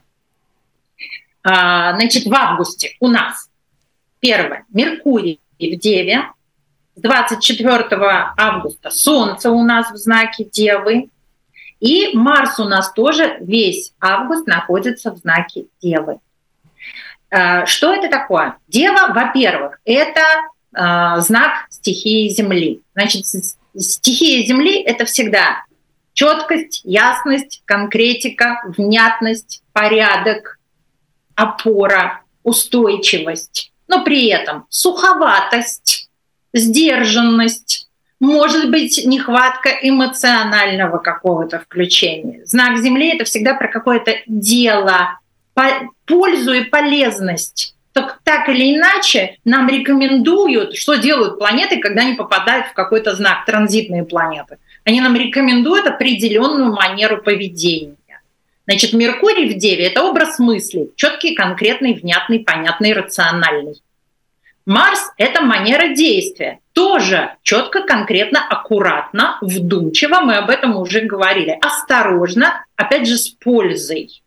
А, 1.43 1.95
значит, 1.95 2.27
в 2.27 2.33
августе 2.33 2.95
у 3.01 3.09
нас 3.09 3.49
первое 4.21 4.63
Меркурий 4.69 5.41
в 5.59 5.75
Деве, 5.75 6.29
с 6.95 7.01
24 7.01 7.87
августа 8.37 8.89
Солнце 8.89 9.51
у 9.51 9.65
нас 9.65 9.91
в 9.91 9.97
знаке 9.97 10.45
Девы, 10.45 11.09
и 11.81 12.11
Марс 12.13 12.57
у 12.61 12.63
нас 12.63 12.93
тоже 12.93 13.35
весь 13.41 13.91
август 13.99 14.47
находится 14.47 15.11
в 15.11 15.17
знаке 15.17 15.65
Девы. 15.81 16.19
А, 17.29 17.65
что 17.65 17.93
это 17.93 18.07
такое? 18.07 18.55
Дева, 18.69 19.11
во-первых, 19.13 19.81
это 19.83 20.21
знак 20.73 21.67
стихии 21.69 22.29
Земли. 22.29 22.81
Значит, 22.95 23.25
стихия 23.77 24.45
Земли— 24.45 24.81
это 24.85 25.05
всегда 25.05 25.63
четкость, 26.13 26.81
ясность, 26.83 27.61
конкретика, 27.65 28.61
внятность, 28.77 29.63
порядок, 29.73 30.59
опора, 31.35 32.21
устойчивость, 32.43 33.71
но 33.87 34.03
при 34.03 34.27
этом 34.27 34.65
суховатость, 34.69 36.09
сдержанность, 36.53 37.89
может 38.19 38.69
быть, 38.69 39.01
нехватка 39.05 39.69
эмоционального 39.69 40.99
какого-то 40.99 41.59
включения. 41.59 42.45
Знак 42.45 42.77
Земли— 42.77 43.09
это 43.15 43.25
всегда 43.25 43.55
про 43.55 43.67
какое-то 43.67 44.15
дело, 44.27 45.19
пользу 46.05 46.53
и 46.53 46.63
полезность 46.63 47.72
так, 47.93 48.19
так 48.23 48.49
или 48.49 48.75
иначе 48.75 49.37
нам 49.45 49.69
рекомендуют, 49.69 50.75
что 50.75 50.95
делают 50.95 51.37
планеты, 51.37 51.79
когда 51.79 52.01
они 52.01 52.15
попадают 52.15 52.67
в 52.67 52.73
какой-то 52.73 53.15
знак, 53.15 53.45
транзитные 53.45 54.03
планеты. 54.03 54.57
Они 54.83 54.99
нам 54.99 55.15
рекомендуют 55.15 55.87
определенную 55.87 56.73
манеру 56.73 57.21
поведения. 57.21 57.95
Значит, 58.65 58.93
Меркурий 58.93 59.53
в 59.53 59.57
Деве– 59.57 59.85
это 59.87 60.03
образ 60.03 60.39
мысли, 60.39 60.89
четкий, 60.95 61.35
конкретный, 61.35 61.93
внятный, 61.93 62.39
понятный, 62.39 62.93
рациональный. 62.93 63.81
Марс– 64.65 65.11
это 65.17 65.41
манера 65.41 65.93
действия, 65.93 66.59
тоже 66.71 67.35
четко, 67.43 67.83
конкретно, 67.83 68.45
аккуратно, 68.47 69.37
вдумчиво, 69.41 70.21
мы 70.21 70.37
об 70.37 70.49
этом 70.49 70.77
уже 70.77 71.01
говорили, 71.01 71.57
осторожно, 71.61 72.65
опять 72.77 73.05
же, 73.05 73.17
с 73.17 73.27
пользой. 73.27 74.22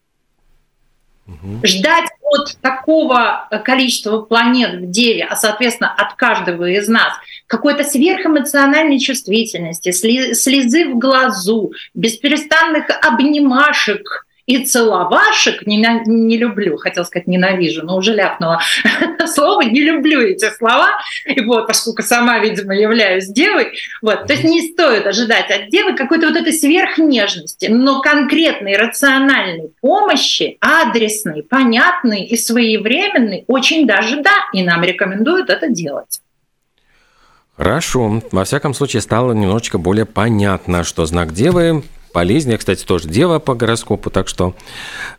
Угу. 1.27 1.67
Ждать 1.67 2.09
от 2.23 2.57
такого 2.61 3.49
количества 3.65 4.21
планет 4.21 4.81
в 4.81 4.91
Деве, 4.91 5.25
а 5.25 5.37
соответственно 5.37 5.93
от 5.93 6.15
каждого 6.15 6.69
из 6.69 6.89
нас, 6.89 7.13
какой-то 7.47 7.85
сверхэмоциональной 7.85 8.99
чувствительности, 8.99 9.91
слезы 9.91 10.89
в 10.89 10.99
глазу, 10.99 11.73
бесперестанных 11.95 12.87
обнимашек 13.03 14.26
и 14.47 14.65
целовашек, 14.65 15.67
не, 15.67 15.77
не 16.07 16.39
люблю, 16.39 16.77
хотел 16.77 17.05
сказать 17.05 17.27
ненавижу, 17.27 17.85
но 17.85 17.97
уже 17.97 18.15
ляпнула, 18.15 18.61
слово, 19.27 19.63
не 19.63 19.83
люблю 19.83 20.21
эти 20.21 20.49
слова, 20.51 20.91
и 21.25 21.41
вот, 21.41 21.67
поскольку 21.67 22.03
сама, 22.03 22.39
видимо, 22.39 22.75
являюсь 22.75 23.27
девой, 23.27 23.73
вот, 24.03 24.27
то 24.27 24.33
есть 24.33 24.45
не 24.45 24.63
стоит 24.73 25.07
ожидать 25.07 25.51
от 25.51 25.69
девы 25.71 25.95
какой-то 25.95 26.29
вот 26.29 26.37
этой 26.37 26.53
сверхнежности, 26.53 27.67
но 27.67 28.01
конкретной 28.01 28.77
рациональной 28.77 29.71
помощи, 29.81 30.59
адресной, 30.61 31.43
понятной 31.43 32.25
и 32.25 32.37
своевременной, 32.37 33.45
очень 33.49 33.87
даже 33.87 34.23
да, 34.23 34.35
и 34.53 34.63
нам 34.63 34.85
рекомендуют 34.85 35.51
это 35.51 35.69
делать. 35.69 36.21
Хорошо. 37.57 38.23
Во 38.33 38.45
всяком 38.45 38.75
случае, 38.75 39.01
стало 39.01 39.33
немножечко 39.33 39.79
более 39.79 40.05
понятно, 40.05 40.85
что 40.85 41.07
знак 41.07 41.33
Девы 41.33 41.83
полезнее. 42.17 42.57
Кстати, 42.57 42.83
тоже 42.83 43.11
дева 43.11 43.41
по 43.41 43.55
гороскопу, 43.55 44.09
так 44.09 44.27
что 44.27 44.55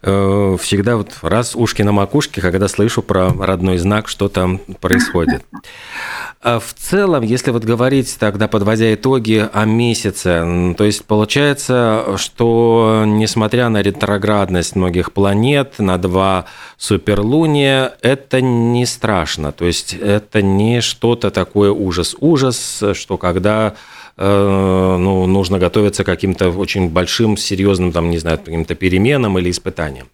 э, 0.01 0.57
всегда 0.59 0.97
вот 0.97 1.11
раз 1.21 1.55
ушки 1.55 1.83
на 1.83 1.91
макушке, 1.91 2.41
когда 2.41 2.67
слышу 2.67 3.03
про 3.03 3.29
родной 3.29 3.77
знак, 3.77 4.07
что 4.07 4.29
там 4.29 4.57
происходит. 4.81 5.45
А 6.41 6.59
в 6.59 6.73
целом, 6.73 7.21
если 7.21 7.51
вот 7.51 7.65
говорить 7.65 8.17
тогда, 8.19 8.47
подводя 8.47 8.95
итоги 8.95 9.47
о 9.53 9.65
месяце, 9.65 10.73
то 10.75 10.83
есть 10.83 11.05
получается, 11.05 12.15
что 12.17 13.03
несмотря 13.05 13.69
на 13.69 13.83
ретроградность 13.83 14.75
многих 14.75 15.11
планет, 15.11 15.75
на 15.77 15.99
два 15.99 16.45
суперлуния, 16.77 17.93
это 18.01 18.41
не 18.41 18.87
страшно. 18.87 19.51
То 19.51 19.65
есть 19.65 19.93
это 19.93 20.41
не 20.41 20.81
что-то 20.81 21.29
такое 21.29 21.71
ужас-ужас, 21.71 22.83
что 22.93 23.17
когда 23.17 23.75
ну, 24.17 25.27
нужно 25.27 25.59
готовиться 25.59 26.03
к 26.03 26.07
каким-то 26.07 26.49
очень 26.49 26.89
большим, 26.89 27.37
серьезным, 27.37 27.91
там, 27.91 28.09
не 28.09 28.17
знаю, 28.17 28.39
каким-то 28.39 28.75
переменам 28.75 29.37
или 29.37 29.51
испытаниям? 29.51 30.09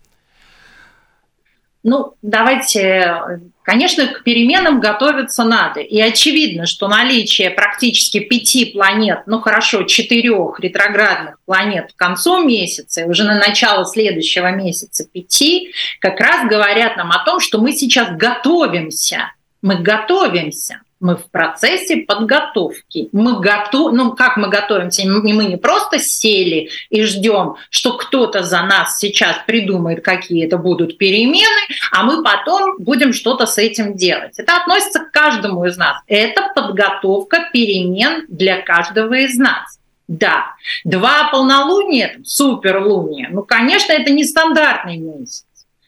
Ну, 1.84 2.14
давайте, 2.22 3.22
конечно, 3.62 4.08
к 4.08 4.24
переменам 4.24 4.80
готовиться 4.80 5.44
надо. 5.44 5.82
И 5.82 6.00
очевидно, 6.00 6.66
что 6.66 6.88
наличие 6.88 7.50
практически 7.50 8.22
пяти 8.22 8.66
планет, 8.66 9.24
ну 9.26 9.42
хорошо, 9.42 9.84
четырех 9.84 10.62
ретроградных 10.62 11.40
планет 11.46 11.92
к 11.92 11.96
концу 11.98 12.42
месяца, 12.46 13.02
и 13.02 13.04
уже 13.06 13.26
на 13.26 13.36
начало 13.36 13.86
следующего 13.86 14.52
месяца 14.52 15.06
пяти, 15.06 15.74
как 16.00 16.22
раз 16.22 16.48
говорят 16.50 16.96
нам 16.96 17.12
о 17.12 17.24
том, 17.26 17.42
что 17.42 17.60
мы 17.60 17.74
сейчас 17.74 18.16
готовимся. 18.16 19.34
Мы 19.62 19.78
готовимся 19.78 20.82
мы 21.04 21.18
в 21.18 21.30
процессе 21.30 21.98
подготовки. 21.98 23.10
Мы 23.12 23.40
готов, 23.40 23.94
ну 23.94 24.14
как 24.14 24.38
мы 24.38 24.48
готовимся? 24.48 25.06
Мы 25.06 25.46
не 25.46 25.58
просто 25.58 26.00
сели 26.00 26.70
и 26.90 27.04
ждем, 27.04 27.56
что 27.70 27.98
кто-то 27.98 28.42
за 28.44 28.64
нас 28.64 28.98
сейчас 28.98 29.36
придумает, 29.46 30.04
какие 30.04 30.46
это 30.46 30.58
будут 30.58 30.98
перемены, 30.98 31.62
а 31.92 32.04
мы 32.04 32.24
потом 32.24 32.78
будем 32.80 33.14
что-то 33.14 33.46
с 33.46 33.58
этим 33.58 33.96
делать. 33.96 34.40
Это 34.40 34.56
относится 34.58 35.02
к 35.02 35.12
каждому 35.12 35.66
из 35.66 35.78
нас. 35.78 35.98
Это 36.08 36.52
подготовка 36.56 37.50
перемен 37.52 38.26
для 38.30 38.62
каждого 38.62 39.14
из 39.14 39.38
нас. 39.38 39.80
Да, 40.08 40.56
два 40.84 41.30
полнолуния, 41.32 42.20
суперлуния, 42.26 43.30
ну, 43.32 43.44
конечно, 43.44 43.94
это 43.94 44.12
не 44.12 44.26
стандартный 44.26 44.98
месяц. 44.98 45.46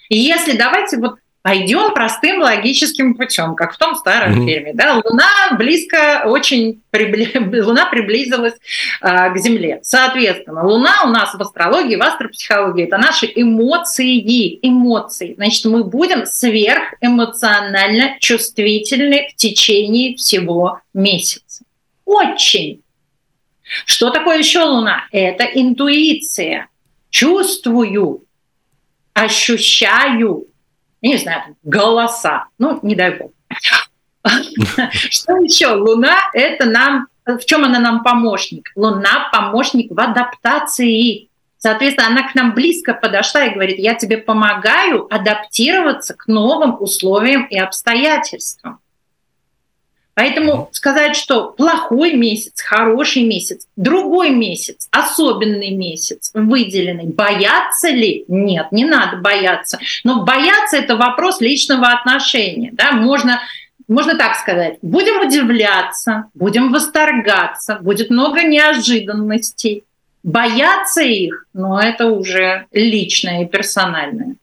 И 0.10 0.18
если 0.18 0.56
давайте 0.56 0.98
вот 0.98 1.16
пойдем 1.46 1.94
простым 1.94 2.42
логическим 2.42 3.14
путем, 3.14 3.54
как 3.54 3.76
в 3.76 3.78
том 3.78 3.96
старом 3.96 4.32
mm-hmm. 4.32 4.46
фильме. 4.48 4.74
Да? 4.74 5.00
Луна 5.06 5.56
близко 5.60 6.24
очень 6.26 6.82
прибли... 6.90 7.32
Луна 7.62 7.86
приблизилась 7.86 8.56
э, 9.00 9.32
к 9.32 9.38
Земле. 9.38 9.80
Соответственно, 9.84 10.66
Луна 10.66 11.04
у 11.06 11.10
нас 11.10 11.36
в 11.36 11.40
астрологии, 11.40 11.98
в 11.98 12.02
астропсихологии 12.02 12.86
это 12.86 12.98
наши 12.98 13.32
эмоции, 13.36 14.58
эмоции. 14.64 15.36
Значит, 15.36 15.66
мы 15.66 15.84
будем 15.84 16.26
сверхэмоционально 16.26 18.18
чувствительны 18.20 19.28
в 19.32 19.36
течение 19.36 20.16
всего 20.16 20.80
месяца. 20.96 21.64
Очень. 22.06 22.82
Что 23.86 24.10
такое 24.10 24.40
еще 24.40 24.64
Луна? 24.64 25.06
Это 25.12 25.44
интуиция. 25.44 26.70
Чувствую, 27.12 28.24
ощущаю, 29.14 30.48
не 31.10 31.18
знаю, 31.18 31.56
голоса. 31.64 32.46
Ну, 32.58 32.80
не 32.82 32.96
дай 32.96 33.18
бог. 33.18 33.32
Что 34.92 35.38
еще? 35.38 35.74
Луна– 35.76 36.18
это 36.34 36.66
нам... 36.66 37.08
В 37.26 37.44
чем 37.46 37.64
она 37.64 37.80
нам 37.80 38.04
помощник? 38.04 38.70
Луна– 38.76 39.30
помощник 39.32 39.92
в 39.92 40.00
адаптации. 40.00 41.30
Соответственно, 41.58 42.08
она 42.08 42.30
к 42.30 42.36
нам 42.36 42.54
близко 42.54 42.94
подошла 42.94 43.46
и 43.46 43.54
говорит, 43.54 43.80
я 43.80 43.96
тебе 43.96 44.18
помогаю 44.18 45.08
адаптироваться 45.12 46.14
к 46.14 46.28
новым 46.28 46.80
условиям 46.80 47.46
и 47.46 47.58
обстоятельствам. 47.58 48.80
Поэтому 50.16 50.70
сказать, 50.72 51.16
что 51.18 51.50
плохой 51.52 52.14
месяц, 52.14 52.62
хороший 52.62 53.24
месяц, 53.24 53.68
другой 53.76 54.30
месяц, 54.30 54.88
особенный 54.90 55.72
месяц, 55.72 56.32
выделенный, 56.34 57.06
бояться 57.06 57.90
ли? 57.90 58.24
Нет, 58.30 58.72
не 58.72 58.86
надо 58.86 59.18
бояться. 59.18 59.78
Но 60.06 60.24
бояться– 60.24 60.78
это 60.80 60.96
вопрос 60.96 61.42
личного 61.42 61.90
отношения. 61.90 62.72
Да? 62.74 62.94
Можно 62.94 63.42
можно 63.88 64.16
так 64.16 64.36
сказать, 64.36 64.80
будем 64.82 65.28
удивляться, 65.28 66.26
будем 66.34 66.72
восторгаться, 66.72 67.78
будет 67.82 68.10
много 68.10 68.42
неожиданностей. 68.42 69.84
Бояться 70.24 71.04
их, 71.04 71.46
но 71.54 71.80
это 71.80 72.08
уже 72.08 72.66
личное 72.72 73.44
и 73.44 73.48
персональное. 73.48 74.38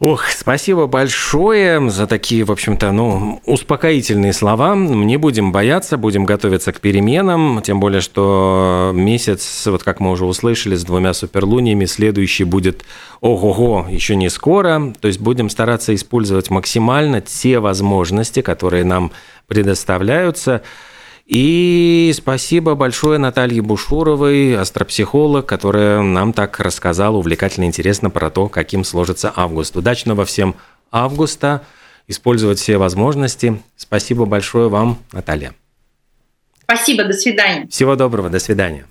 Ох, 0.00 0.24
спасибо 0.26 0.88
большое 0.88 1.88
за 1.88 2.08
такие, 2.08 2.42
в 2.42 2.50
общем-то, 2.50 2.90
ну, 2.90 3.40
успокоительные 3.46 4.32
слова. 4.32 4.74
Не 4.74 5.16
будем 5.18 5.52
бояться, 5.52 5.96
будем 5.96 6.24
готовиться 6.24 6.72
к 6.72 6.80
переменам, 6.80 7.62
тем 7.62 7.78
более, 7.78 8.00
что 8.00 8.90
месяц, 8.92 9.66
вот 9.66 9.84
как 9.84 10.00
мы 10.00 10.10
уже 10.10 10.26
услышали, 10.26 10.74
с 10.74 10.84
двумя 10.84 11.14
суперлуниями, 11.14 11.84
следующий 11.84 12.42
будет 12.42 12.84
ого-го, 13.20 13.86
еще 13.88 14.16
не 14.16 14.30
скоро. 14.30 14.92
То 15.00 15.06
есть 15.06 15.20
будем 15.20 15.48
стараться 15.48 15.94
использовать 15.94 16.50
максимально 16.50 17.20
те 17.20 17.60
возможности, 17.60 18.42
которые 18.42 18.82
нам 18.82 19.12
предоставляются. 19.46 20.62
И 21.26 22.12
спасибо 22.14 22.74
большое 22.74 23.18
Наталье 23.18 23.62
Бушуровой, 23.62 24.56
астропсихолог, 24.56 25.46
которая 25.46 26.02
нам 26.02 26.34
так 26.34 26.60
рассказала 26.60 27.16
увлекательно 27.16 27.64
интересно 27.64 28.10
про 28.10 28.30
то, 28.30 28.48
каким 28.48 28.84
сложится 28.84 29.32
август. 29.34 29.74
Удачного 29.76 30.26
всем 30.26 30.54
августа, 30.90 31.62
использовать 32.08 32.58
все 32.58 32.76
возможности. 32.76 33.62
Спасибо 33.76 34.26
большое 34.26 34.68
вам, 34.68 34.98
Наталья. 35.12 35.54
Спасибо, 36.62 37.04
до 37.04 37.14
свидания. 37.14 37.66
Всего 37.68 37.96
доброго, 37.96 38.28
до 38.28 38.38
свидания. 38.38 38.86